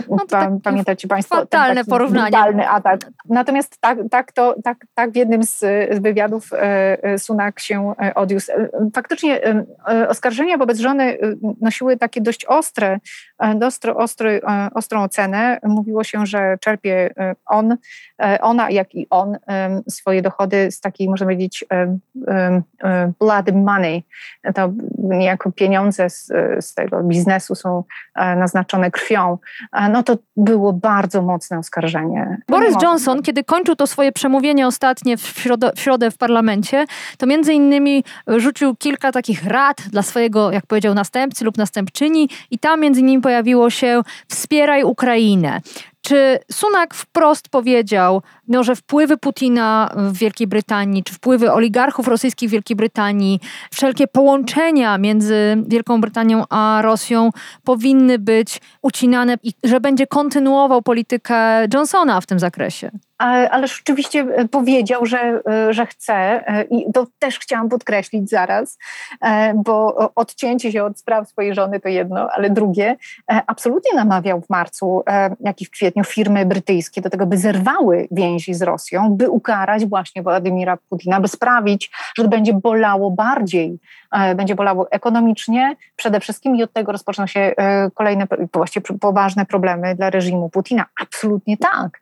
[0.10, 2.32] no to pa, pamiętacie Państwo, fatalne porównanie.
[2.32, 3.02] brutalny atak.
[3.30, 5.60] Natomiast tak, tak, to, tak, tak w jednym z,
[6.02, 6.50] wywiadów
[7.18, 8.52] Sunak się odniósł.
[8.96, 9.42] Faktycznie
[10.08, 11.18] oskarżenia wobec żony
[11.62, 13.00] nosiły takie dość ostre,
[13.56, 15.60] dość ostry, e, ostrą ocenę.
[15.64, 17.78] Mówiło się, że czerpie e, on,
[18.22, 19.38] e, ona, jak i on
[19.90, 21.66] swoje dochody z takiej, można powiedzieć,
[23.20, 24.04] blood money.
[24.56, 26.28] To niejako pieniądze z,
[26.60, 27.84] z tego biznesu są
[28.16, 29.38] naznaczone krwią.
[29.92, 32.38] No to było bardzo mocne oskarżenie.
[32.48, 36.86] Boris Johnson, kiedy kończył to swoje przemówienie ostatnie w środę, w środę w parlamencie,
[37.18, 42.60] to między innymi rzucił kilka takich rad dla swojego, jak powiedział, następcy lub następczyni i
[42.60, 45.62] tam między innymi pojawiło się wspieraj Ukrainę.
[46.10, 52.50] Czy Sunak wprost powiedział, no, że wpływy Putina w Wielkiej Brytanii, czy wpływy oligarchów rosyjskich
[52.50, 53.40] w Wielkiej Brytanii,
[53.72, 57.30] wszelkie połączenia między Wielką Brytanią a Rosją
[57.64, 64.48] powinny być ucinane i że będzie kontynuował politykę Johnsona w tym zakresie ale rzeczywiście e,
[64.48, 68.78] powiedział, że, e, że chce e, i to też chciałam podkreślić zaraz,
[69.56, 72.96] bo odcięcie się od spraw swojej żony to jedno, ale drugie,
[73.48, 75.04] absolutnie namawiał w marcu,
[75.40, 79.86] jak i w kwietniu firmy brytyjskie do tego, by zerwały więzi z Rosją, by ukarać
[79.86, 83.80] właśnie Władimira Putina, by sprawić, że to będzie bolało bardziej,
[84.36, 87.54] będzie bolało ekonomicznie przede wszystkim i od tego rozpoczną się
[87.94, 90.86] kolejne, właściwie poważne problemy dla reżimu Putina.
[91.02, 92.00] Absolutnie tak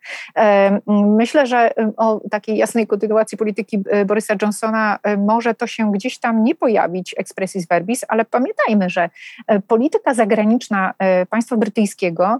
[1.17, 6.17] Myślę, że o takiej jasnej kontynuacji polityki e, Borysa Johnsona e, może to się gdzieś
[6.20, 9.10] tam nie pojawić expressis verbis, ale pamiętajmy, że
[9.48, 10.93] e, polityka zagraniczna
[11.30, 12.39] państwa brytyjskiego,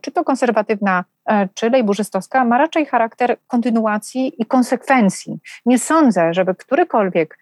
[0.00, 1.04] czy to konserwatywna,
[1.54, 5.38] czy lejburzystowska, ma raczej charakter kontynuacji i konsekwencji.
[5.66, 7.38] Nie sądzę, żeby którykolwiek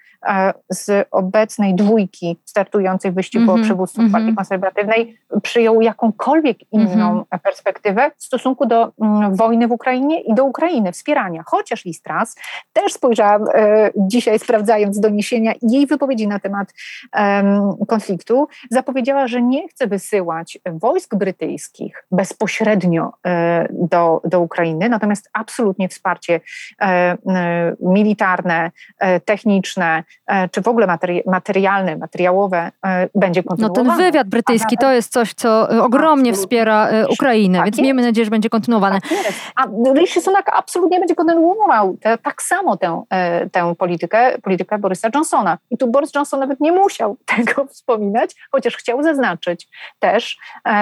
[0.68, 4.12] z obecnej dwójki startującej w wyścigu mm-hmm, o mhm, przywództwo mm-hmm.
[4.12, 7.38] partii konserwatywnej przyjął jakąkolwiek inną mm-hmm.
[7.38, 11.42] perspektywę w stosunku do mm, wojny w Ukrainie i do Ukrainy, wspierania.
[11.46, 12.36] Chociaż Listras
[12.72, 16.74] też spojrzałam e, dzisiaj sprawdzając doniesienia i jej wypowiedzi na temat
[17.16, 25.30] e, konfliktu, zapowiedziała, że nie chce wysyłać wojsk brytyjskich bezpośrednio e, do, do Ukrainy, natomiast
[25.32, 26.40] absolutnie wsparcie
[26.80, 27.16] e, e,
[27.80, 30.04] militarne, e, techniczne,
[30.50, 32.70] czy w ogóle materi materialne, materiałowe
[33.14, 33.88] będzie kontynuowane.
[33.88, 36.32] No ten wywiad brytyjski to jest coś, co ogromnie absolutnie.
[36.32, 37.82] wspiera Ukrainę, tak więc jest.
[37.82, 39.00] miejmy nadzieję, że będzie kontynuowane.
[39.00, 39.10] Tak
[39.56, 43.02] A Rishi Sunak absolutnie będzie kontynuował te, tak samo tę,
[43.52, 45.58] tę politykę, politykę Borysa Johnsona.
[45.70, 50.38] I tu Boris Johnson nawet nie musiał tego wspominać, chociaż chciał zaznaczyć też,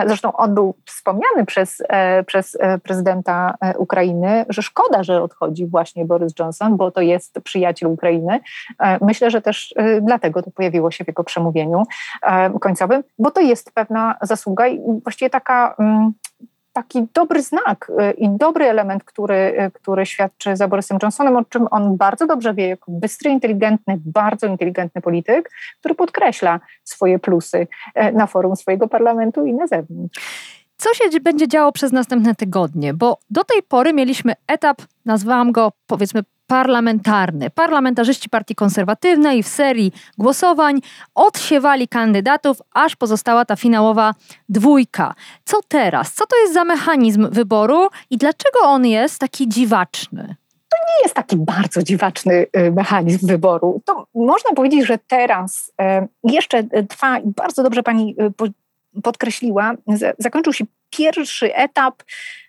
[0.06, 1.82] zresztą on był wspomniany przez,
[2.26, 8.40] przez prezydenta Ukrainy, że szkoda, że odchodzi właśnie Boris Johnson, bo to jest przyjaciel Ukrainy.
[9.00, 11.82] Myślę, myślę, że też y, dlatego to pojawiło się w jego przemówieniu
[12.22, 16.12] e, końcowym, bo to jest pewna zasługa i właściwie taka mm,
[16.72, 21.96] taki dobry znak i dobry element, który, który świadczy za Borysem Johnsonem, o czym on
[21.96, 28.26] bardzo dobrze wie, jako bystry, inteligentny, bardzo inteligentny polityk, który podkreśla swoje plusy e, na
[28.26, 30.61] forum swojego parlamentu i na zewnątrz.
[30.82, 32.94] Co się będzie działo przez następne tygodnie?
[32.94, 37.50] Bo do tej pory mieliśmy etap, nazwałam go powiedzmy parlamentarny.
[37.50, 40.80] Parlamentarzyści Partii Konserwatywnej w serii głosowań
[41.14, 44.14] odsiewali kandydatów, aż pozostała ta finałowa
[44.48, 45.14] dwójka.
[45.44, 46.12] Co teraz?
[46.12, 50.36] Co to jest za mechanizm wyboru i dlaczego on jest taki dziwaczny?
[50.72, 53.82] to nie jest taki bardzo dziwaczny y, mechanizm wyboru.
[53.84, 55.72] To można powiedzieć, że teraz
[56.04, 58.30] y, jeszcze trwa bardzo dobrze pani y,
[59.02, 59.74] podkreśliła,
[60.18, 62.02] zakończył się pierwszy etap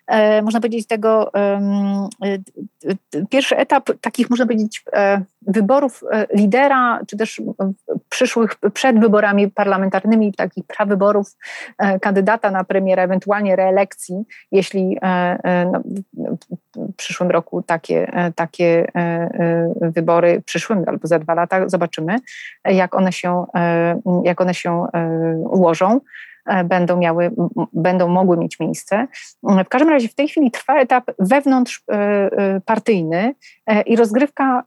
[0.06, 2.38] E, można powiedzieć, tego e,
[3.30, 6.04] pierwszy etap takich, można powiedzieć, e, wyborów
[6.34, 7.42] lidera, czy też
[8.08, 11.36] przyszłych przed wyborami parlamentarnymi, takich prawyborów
[12.02, 14.98] kandydata na premiera, ewentualnie reelekcji, jeśli
[15.72, 15.82] no,
[16.76, 18.86] w przyszłym roku takie, takie
[19.80, 22.16] wybory, przyszłym albo za dwa lata, zobaczymy,
[22.64, 23.44] jak one się,
[24.24, 24.86] jak one się
[25.50, 26.00] ułożą.
[26.46, 27.30] E, będą miały,
[27.72, 29.06] będą mogły mieć miejsce.
[29.42, 33.34] W każdym razie w tej chwili trwa etap wewnątrzpartyjny e,
[33.66, 34.64] e, i rozgrywka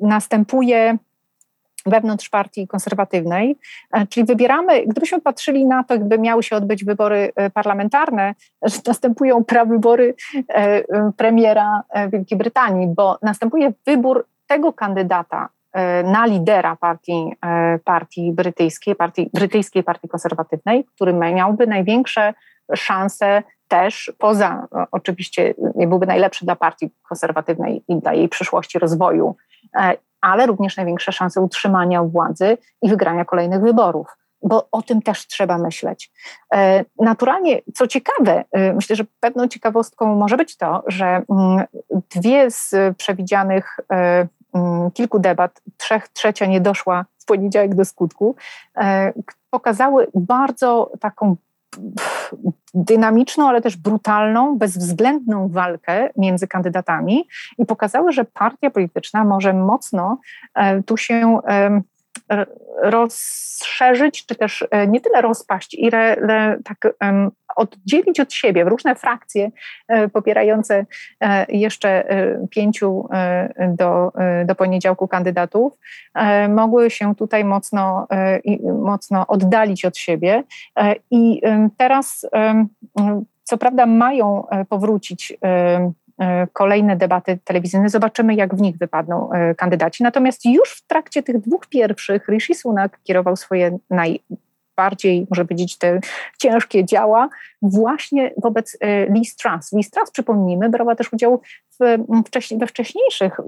[0.00, 0.96] następuje
[1.86, 3.58] wewnątrz partii konserwatywnej,
[4.08, 10.14] czyli wybieramy, gdybyśmy patrzyli na to, gdyby miały się odbyć wybory parlamentarne, że następują prawybory
[11.16, 11.82] premiera
[12.12, 15.63] Wielkiej Brytanii, bo następuje wybór tego kandydata, E,
[16.04, 22.34] na lidera partii, e, partii brytyjskiej, partii, brytyjskiej partii konserwatywnej, który miałby największe
[22.74, 29.36] szanse też poza, oczywiście nie byłby najlepszy dla partii konserwatywnej i dla jej przyszłości rozwoju,
[29.76, 34.06] e, ale również największe szanse utrzymania władzy i wygrania kolejnych wyborów
[34.46, 36.12] bo o tym też trzeba myśleć.
[37.00, 41.64] Naturalnie, co ciekawe, myślę, że pewną ciekawostką może być to, że mm,
[42.10, 43.80] dwie z przewidzianych
[44.94, 48.36] kilku debat, trzech, trzecia nie doszła w poniedziałek do skutku,
[48.76, 49.12] e,
[49.50, 51.36] pokazały bardzo taką
[52.74, 60.18] dynamiczną, ale też brutalną, bezwzględną walkę między kandydatami i pokazały, że partia polityczna może mocno
[60.54, 61.38] e, tu się
[62.82, 66.16] rozszerzyć, czy też e, nie tyle rozpaść, ile
[66.64, 66.94] tak
[67.56, 69.50] oddzielić od siebie w różne frakcje
[69.88, 70.86] e, popierające
[71.20, 72.04] e, jeszcze
[72.50, 73.08] pięciu
[73.68, 74.12] do,
[74.44, 75.72] do poniedziałku kandydatów,
[76.48, 78.06] mogły się tutaj mocno,
[78.82, 80.44] mocno oddalić od siebie.
[81.10, 81.40] I
[81.76, 82.26] teraz
[83.42, 85.38] co prawda mają powrócić
[86.52, 90.02] kolejne debaty telewizyjne, zobaczymy, jak w nich wypadną kandydaci.
[90.02, 94.20] Natomiast już w trakcie tych dwóch pierwszych Rishi Sunak kierował swoje naj,
[94.76, 96.00] bardziej, może powiedzieć, te
[96.38, 97.28] ciężkie działa
[97.62, 99.72] właśnie wobec Liz Truss.
[99.72, 101.40] Liz Truss, przypomnijmy, brała też udział
[101.80, 101.98] w,
[102.58, 103.42] we wcześniejszych y,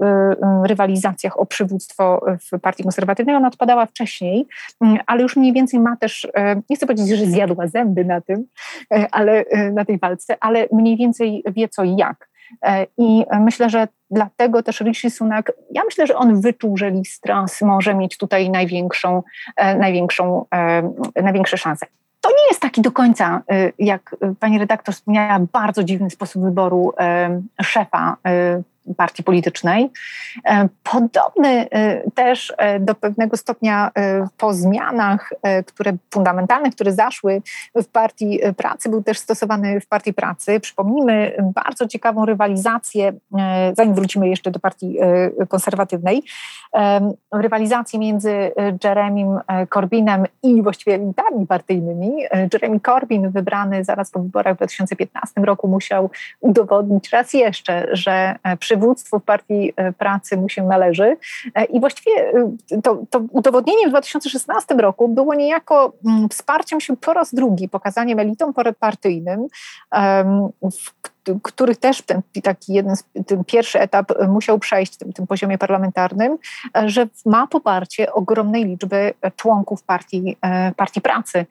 [0.67, 3.35] rywalizacjach o przywództwo w partii konserwatywnej.
[3.35, 4.47] Ona odpadała wcześniej,
[4.81, 6.27] mm, ale już mniej więcej ma też,
[6.69, 8.45] nie chcę powiedzieć, że zjadła zęby na tym,
[9.11, 12.29] ale na tej walce, ale mniej więcej wie co i jak.
[12.97, 17.61] I myślę, że dlatego też Rishi Sunak, ja myślę, że on wyczuł, że Liz Truss
[17.61, 19.23] może mieć tutaj największą,
[19.77, 20.45] największą,
[21.23, 21.85] największe szanse.
[22.21, 23.41] To nie jest taki do końca,
[23.79, 26.93] jak pani redaktor wspomniała, bardzo dziwny sposób wyboru
[27.61, 28.17] szefa
[28.95, 29.89] partii politycznej.
[30.45, 33.91] E, podobny e, też e, do pewnego stopnia
[34.37, 35.33] po zmianach,
[35.65, 37.41] które fundamentalne, które zaszły
[37.75, 40.59] w partii pracy, był też stosowany w partii pracy.
[40.59, 43.13] Przypomnijmy bardzo ciekawą rywalizację,
[43.73, 44.97] zanim wrócimy jeszcze do partii
[45.47, 46.23] konserwatywnej,
[47.33, 48.51] rywalizację między
[48.83, 49.39] Jeremym
[49.73, 52.11] Corbynem i właściwie elitami partyjnymi.
[52.53, 56.09] Jeremy Corbyn, wybrany zaraz po wyborach w 2015 roku, musiał
[56.39, 61.17] udowodnić raz jeszcze, że przy przywództwu w Partii e, Pracy mu się należy.
[61.55, 62.15] E, I właściwie
[62.71, 67.69] e, to, to udowodnienie w 2016 roku było niejako mm, wsparciem się po raz drugi,
[67.69, 69.47] pokazaniem elitom partyjnym,
[70.61, 70.91] w
[71.43, 72.95] których też ten taki jeden,
[73.27, 76.37] ten pierwszy etap musiał przejść w tym, tym poziomie parlamentarnym,
[76.85, 80.37] że ma poparcie ogromnej liczby członków partii,
[80.75, 81.45] partii pracy.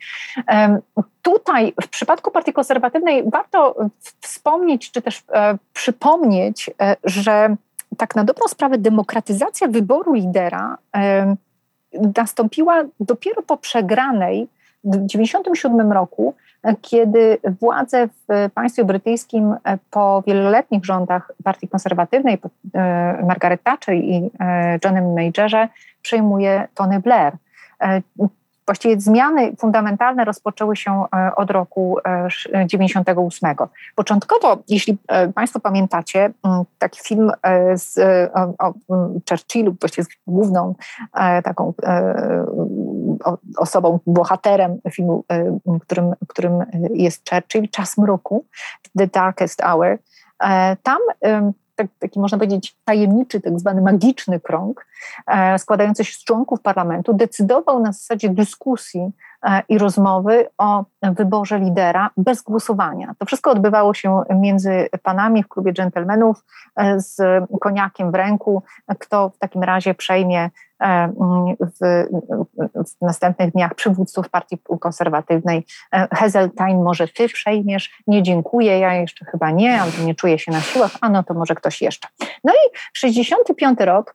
[1.22, 3.76] Tutaj w przypadku partii konserwatywnej warto
[4.20, 5.24] wspomnieć, czy też
[5.72, 6.70] przypomnieć,
[7.04, 7.56] że
[7.96, 10.78] tak na dobrą sprawę demokratyzacja wyboru lidera
[12.16, 14.48] nastąpiła dopiero po przegranej
[14.90, 16.34] 1997 roku
[16.82, 22.38] kiedy władze w państwie brytyjskim e, po wieloletnich rządach partii konserwatywnej,
[22.74, 25.68] e, Margaret Thatcher i e, Johnem Majorze,
[26.02, 27.32] przejmuje Tony Blair.
[28.66, 31.98] Właściwie zmiany fundamentalne rozpoczęły się e, od roku
[32.66, 33.50] 98.
[33.50, 33.56] E,
[33.94, 36.32] Początkowo, jeśli e, Państwo pamiętacie,
[36.78, 37.32] taki film
[37.74, 37.98] z
[38.34, 38.74] o, o
[39.28, 40.74] Churchillu, właściwie z główną
[41.44, 41.72] taką
[43.58, 45.24] osobą, bohaterem filmu,
[45.80, 46.64] którym, którym
[46.94, 48.44] jest Churchill, Czas mroku,
[48.98, 49.98] The Darkest Hour.
[50.82, 50.98] Tam
[51.76, 54.86] tak, taki można powiedzieć tajemniczy, tak zwany magiczny krąg,
[55.26, 59.10] e, składający się z członków parlamentu, decydował na zasadzie dyskusji
[59.68, 63.14] i rozmowy o wyborze lidera bez głosowania.
[63.18, 66.44] To wszystko odbywało się między panami w klubie dżentelmenów
[66.76, 67.20] e, z
[67.60, 68.62] koniakiem w ręku,
[68.98, 70.50] kto w takim razie przejmie
[71.60, 72.06] w,
[72.74, 75.66] w następnych dniach przywódców partii konserwatywnej.
[75.92, 78.02] Heseltine, może ty przejmiesz?
[78.06, 81.34] Nie dziękuję, ja jeszcze chyba nie, albo nie czuję się na siłach, a no to
[81.34, 82.08] może ktoś jeszcze.
[82.44, 84.14] No i 65 rok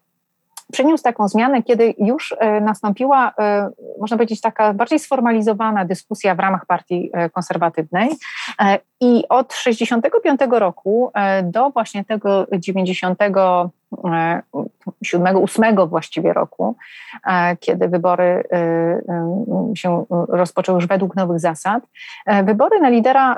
[0.71, 3.69] przyniósł taką zmianę, kiedy już e, nastąpiła, e,
[3.99, 8.09] można powiedzieć, taka bardziej sformalizowana dyskusja w ramach partii e, konserwatywnej.
[9.03, 11.11] I od 65 roku
[11.43, 13.33] do właśnie tego 97,
[15.43, 16.75] 8 właściwie roku,
[17.59, 18.43] kiedy wybory
[19.75, 21.83] się rozpoczęły już według nowych zasad,
[22.43, 23.37] wybory na lidera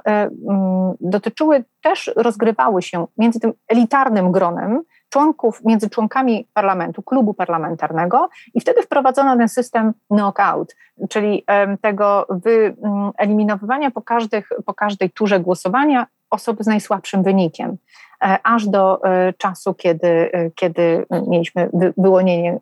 [0.99, 4.81] dotyczyły, też rozgrywały się między tym elitarnym gronem,
[5.13, 10.75] członków, między członkami parlamentu, klubu parlamentarnego i wtedy wprowadzono ten system knockout,
[11.09, 11.45] czyli
[11.81, 17.77] tego wyeliminowywania po, każdych, po każdej turze głosowania osoby z najsłabszym wynikiem,
[18.21, 22.59] e, aż do e, czasu, kiedy, e, kiedy mieliśmy wyłonienie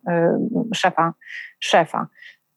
[0.74, 1.12] szefa.
[1.60, 2.06] szefa.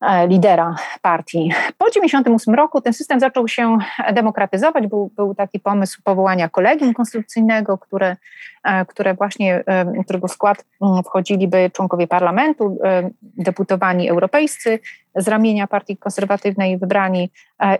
[0.01, 1.51] E, lidera partii.
[1.77, 3.77] Po 1998 roku ten system zaczął się
[4.13, 4.87] demokratyzować.
[4.87, 8.15] Był, był taki pomysł powołania kolegium konstytucyjnego, które,
[8.63, 12.77] e, które właśnie, e, którego skład mm, wchodziliby członkowie parlamentu,
[13.21, 14.79] deputowani europejscy
[15.15, 17.31] z ramienia partii konserwatywnej wybrani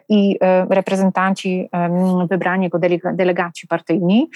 [0.10, 0.40] i
[0.70, 1.70] reprezentanci
[2.30, 2.80] wybrani jako
[3.14, 4.30] delegaci partyjni.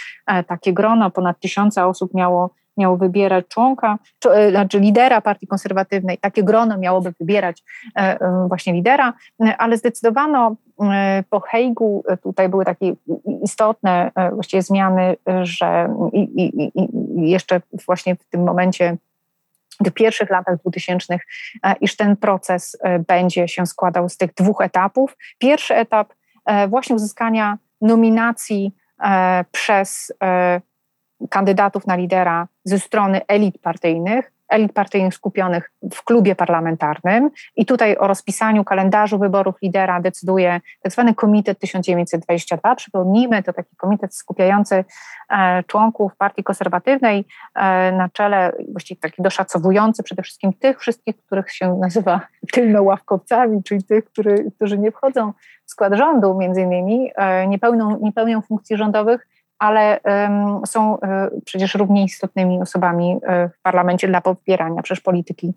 [0.48, 2.50] Takie grono ponad tysiąca osób miało
[2.80, 7.64] miało wybierać członka, e, znaczy lidera partii konserwatywnej, takie grono miałoby wybierać
[7.96, 9.14] e, e, właśnie lidera,
[9.58, 10.56] ale zdecydowano
[11.30, 12.94] po Hejgu, tutaj były takie
[13.44, 18.98] istotne właściwie zmiany, że i, i, i jeszcze właśnie w tym momencie
[19.86, 21.20] w pierwszych latach 2000,
[21.82, 22.78] iż ten proces
[23.08, 25.18] będzie się składał z tych dwóch etapów.
[25.40, 26.14] Pierwszy etap
[26.68, 28.72] właśnie uzyskania nominacji
[29.52, 30.14] przez
[31.30, 37.98] kandydatów na lidera ze strony elit partyjnych, elit partyjnych skupionych w klubie parlamentarnym i tutaj
[37.98, 42.76] o rozpisaniu kalendarzu wyborów lidera decyduje tak zwany Komitet 1922.
[42.76, 44.86] Przypomnijmy, to taki komitet skupiający
[45.30, 51.52] e, członków partii konserwatywnej e, na czele, właściwie taki doszacowujący przede wszystkim tych wszystkich, których
[51.52, 52.22] się nazywa
[52.54, 55.34] tylnoławkowcami, czyli tych, który, którzy nie wchodzą
[55.66, 59.28] w skład rządu między innymi, e, nie pełnią, nie pełnią funkcji rządowych,
[59.60, 60.00] ale
[60.66, 65.54] są um, przecież równie istotnymi osobami um, w parlamencie dla popierania przecież polityki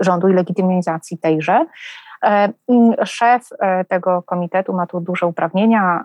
[0.00, 1.66] rządu i legitymizacji tejże.
[3.04, 3.48] Szef
[3.88, 6.04] tego komitetu ma tu duże uprawnienia,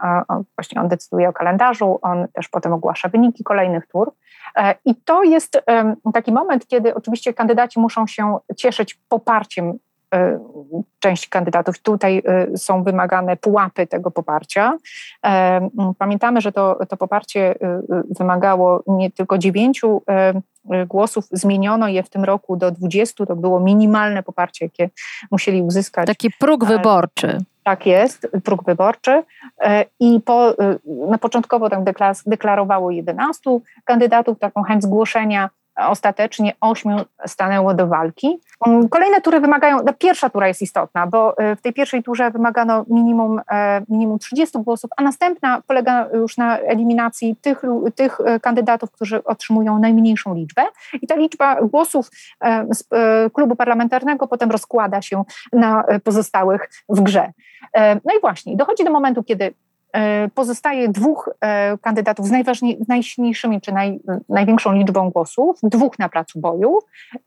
[0.58, 4.12] właśnie on decyduje o kalendarzu, on też potem ogłasza wyniki kolejnych tur.
[4.86, 5.64] I to jest
[6.14, 9.89] taki moment, kiedy oczywiście kandydaci muszą się cieszyć poparciem E,
[10.99, 11.80] część kandydatów.
[11.80, 14.78] Tutaj e, są wymagane pułapy tego poparcia.
[15.26, 17.55] E, pamiętamy, że to, to poparcie
[18.20, 20.01] wymagało nie tylko dziewięciu
[20.88, 24.89] głosów, zmieniono je w tym roku do 20, to było minimalne poparcie, jakie
[25.32, 26.07] musieli uzyskać.
[26.07, 27.38] Taki próg wyborczy.
[27.64, 29.24] Tak jest, próg wyborczy.
[29.99, 30.53] I po,
[31.10, 31.84] na początkowo tam
[32.26, 35.49] deklarowało 11 kandydatów taką chęć zgłoszenia
[35.88, 38.39] ostatecznie ośmiu stanęło do walki.
[38.68, 42.32] Mm, kolejne tury wymagają, no, pierwsza tura jest istotna, bo y, w tej pierwszej turze
[42.32, 47.62] wymagano minimum, e, minimum 30 głosów, a następna polega już na eliminacji tych,
[47.95, 50.62] tych e, kandydatów, którzy otrzymują najmniejszą liczbę
[51.01, 52.10] i ta liczba głosów
[52.41, 52.84] e, z
[53.34, 57.32] klubu parlamentarnego potem rozkłada się na pozostałych w grze.
[57.76, 59.53] No i właśnie, dochodzi do momentu, kiedy
[60.34, 62.32] pozostaje dwóch e, kandydatów z
[62.88, 66.80] najsilniejszymi czy naj, największą liczbą głosów, dwóch na placu boju,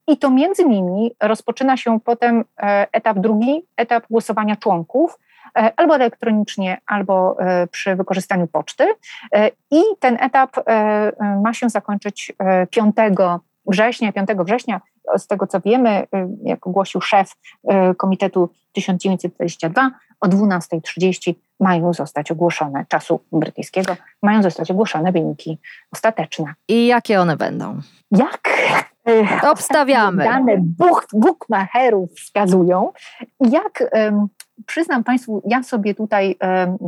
[0.07, 5.19] i to między nimi rozpoczyna się potem e, etap drugi, etap głosowania członków,
[5.77, 7.37] albo elektronicznie, albo
[7.71, 8.85] przy wykorzystaniu poczty.
[9.71, 10.57] I ten etap
[11.43, 12.33] ma się zakończyć
[12.71, 12.97] 5
[13.67, 14.13] września.
[14.13, 14.81] 5 września,
[15.17, 16.07] z tego co wiemy,
[16.45, 17.37] jak ogłosił szef
[17.97, 19.91] Komitetu 1922,
[20.21, 25.59] o 12.30 mają zostać ogłoszone, czasu brytyjskiego, mają zostać ogłoszone wyniki
[25.93, 26.55] ostateczne.
[26.69, 27.81] I jakie one będą?
[28.11, 28.49] Jak?
[29.09, 30.25] E, Obstawiamy.
[30.25, 32.93] Dane book, bookmacherów wskazują.
[33.41, 33.85] Jak
[34.67, 36.37] przyznam Państwu, ja sobie tutaj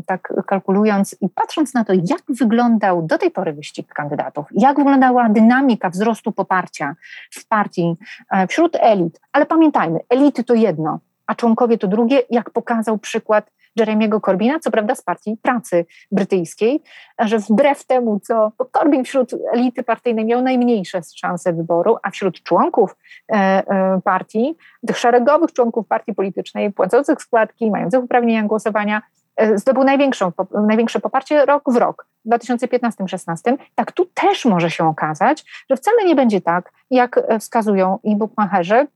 [0.07, 5.29] tak kalkulując i patrząc na to, jak wyglądał do tej pory wyścig kandydatów, jak wyglądała
[5.29, 6.95] dynamika wzrostu poparcia
[7.31, 7.97] w partii
[8.31, 13.51] e, wśród elit, ale pamiętajmy, elity to jedno, a członkowie to drugie, jak pokazał przykład
[13.77, 16.83] Jeremiego Corbina, co prawda z partii pracy brytyjskiej,
[17.19, 22.97] że wbrew temu, co Corbyn wśród elity partyjnej miał najmniejsze szanse wyboru, a wśród członków
[23.33, 24.57] e, e, partii,
[24.87, 29.03] tych szeregowych członków partii politycznej, płacących składki, mających uprawnienia głosowania,
[29.37, 30.33] e, zdobył największą,
[30.67, 33.57] największe poparcie rok w rok, w 2015-16.
[33.75, 38.87] Tak tu też może się okazać, że wcale nie będzie tak, jak wskazują i bookmacherzy,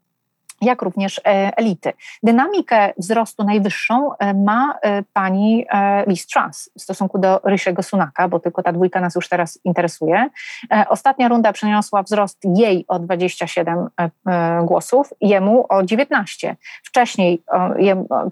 [0.60, 1.22] jak również e,
[1.56, 1.92] elity.
[2.22, 5.66] Dynamikę wzrostu najwyższą e, ma e, pani
[6.06, 10.28] Liz Truss w stosunku do Rishiego Sunaka, bo tylko ta dwójka nas już teraz interesuje.
[10.88, 13.88] Ostatnia runda przyniosła wzrost jej o 27
[14.62, 16.56] głosów, jemu o 19.
[16.84, 17.42] Wcześniej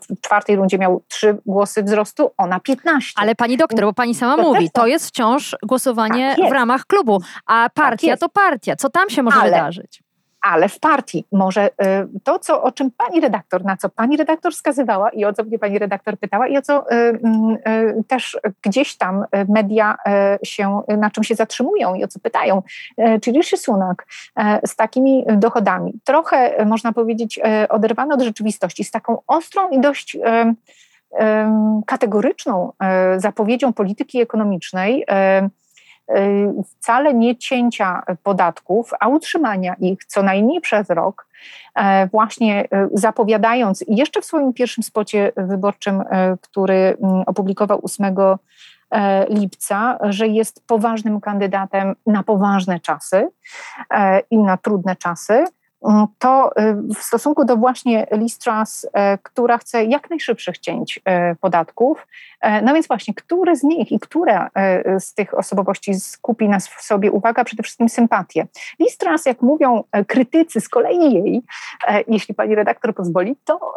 [0.08, 3.12] w czwartej rundzie miał 3 głosy wzrostu, ona 15.
[3.16, 6.84] Ale pani doktor, bo pani sama to mówi, to jest wciąż głosowanie tak w ramach
[6.84, 8.76] klubu, a partia tak to partia.
[8.76, 10.05] Co tam się może Ale wydarzyć?
[10.46, 11.24] Ale w partii.
[11.32, 11.72] Może y,
[12.24, 15.58] to, co, o czym pani redaktor, na co pani redaktor wskazywała i o co mnie
[15.58, 16.94] pani redaktor pytała i o co y,
[17.68, 19.96] y, też gdzieś tam media
[20.42, 22.62] się, na czym się zatrzymują i o co pytają,
[23.22, 24.06] czyli Rishi Sunak
[24.66, 30.16] z takimi dochodami, trochę można powiedzieć oderwany od rzeczywistości, z taką ostrą i dość
[31.86, 32.72] kategoryczną
[33.16, 35.04] zapowiedzią polityki ekonomicznej,
[36.70, 41.26] wcale nie cięcia podatków, a utrzymania ich co najmniej przez rok,
[41.74, 48.14] e, właśnie y, zapowiadając jeszcze w swoim pierwszym spocie wyborczym, e, który mm, opublikował 8
[48.90, 53.28] e, lipca, że jest poważnym kandydatem na poważne czasy
[54.30, 55.44] i na trudne czasy.
[55.84, 61.34] Mm, to y, w stosunku do właśnie Listras, e, która chce jak najszybszych cięć e,
[61.34, 62.06] podatków,
[62.62, 64.50] no więc właśnie, który z nich i która
[64.98, 68.46] z tych osobowości skupi nas w sobie, uwaga, przede wszystkim sympatię.
[68.80, 71.42] Listras, jak mówią krytycy z kolei jej,
[72.08, 73.74] jeśli pani redaktor pozwoli, to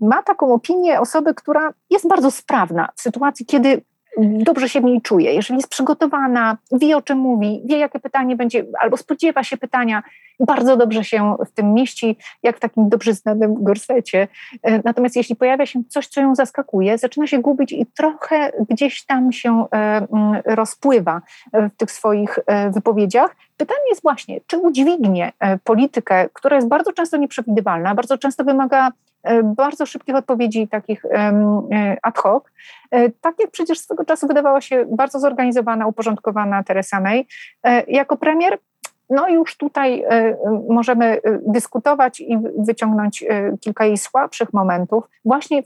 [0.00, 3.82] ma taką opinię osoby, która jest bardzo sprawna w sytuacji, kiedy
[4.18, 8.36] dobrze się w niej czuje, jeżeli jest przygotowana, wie o czym mówi, wie jakie pytanie
[8.36, 10.02] będzie, albo spodziewa się pytania,
[10.40, 14.28] bardzo dobrze się w tym mieści, jak w takim dobrze znanym gorsecie.
[14.62, 19.04] E, natomiast jeśli pojawia się coś, co ją zaskakuje, zaczyna się gubić i trochę gdzieś
[19.04, 23.36] tam się e, mm, rozpływa w tych swoich e, wypowiedziach.
[23.66, 25.32] Pytanie jest właśnie, czy udźwignie
[25.64, 28.90] politykę, która jest bardzo często nieprzewidywalna, bardzo często wymaga
[29.44, 31.04] bardzo szybkich odpowiedzi, takich
[32.02, 32.44] ad hoc,
[33.20, 37.26] tak jak przecież swego czasu wydawała się bardzo zorganizowana, uporządkowana Teresa May.
[37.88, 38.58] Jako premier
[39.10, 40.04] no już tutaj
[40.68, 43.24] możemy dyskutować i wyciągnąć
[43.60, 45.62] kilka jej słabszych momentów, właśnie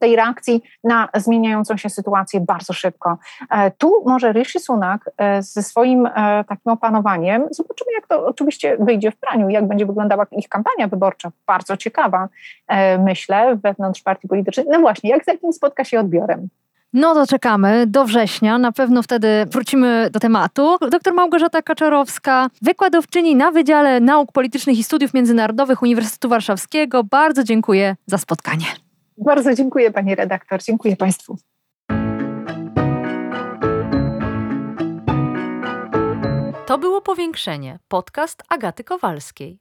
[0.00, 3.18] tej reakcji na zmieniającą się sytuację bardzo szybko.
[3.50, 8.76] E, tu może Rishi Sunak e, ze swoim e, takim opanowaniem, zobaczymy jak to oczywiście
[8.80, 12.28] wyjdzie w praniu, jak będzie wyglądała ich kampania wyborcza, bardzo ciekawa
[12.98, 14.66] myślę wewnątrz partii politycznej.
[14.70, 16.48] No właśnie, jak z jakim spotka się odbiorem?
[16.94, 20.76] No to czekamy do września, na pewno wtedy wrócimy do tematu.
[20.90, 27.04] Doktor Małgorzata Kaczorowska, wykładowczyni na Wydziale Nauk Politycznych i Studiów Międzynarodowych Uniwersytetu Warszawskiego.
[27.04, 28.83] Bardzo dziękuję za spotkanie.
[29.18, 31.36] Bardzo dziękuję pani redaktor, dziękuję państwu.
[36.66, 39.58] To było Powiększenie, podcast Agaty Kowalskiej.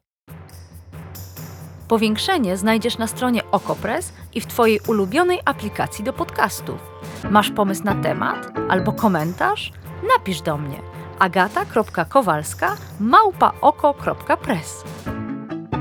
[1.88, 6.82] Powiększenie znajdziesz na stronie Okopres i w Twojej ulubionej aplikacji do podcastów.
[7.32, 9.72] Masz pomysł na temat albo komentarz?
[10.18, 10.80] Napisz do mnie
[11.20, 14.84] agata.kowalska małpaoko.press.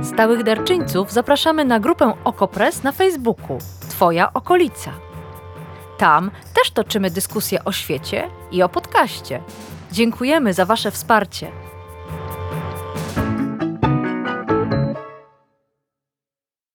[0.03, 4.91] Stałych darczyńców zapraszamy na grupę Okopres na Facebooku Twoja okolica.
[5.99, 9.43] Tam też toczymy dyskusje o świecie i o podcaście.
[9.93, 11.51] Dziękujemy za Wasze wsparcie.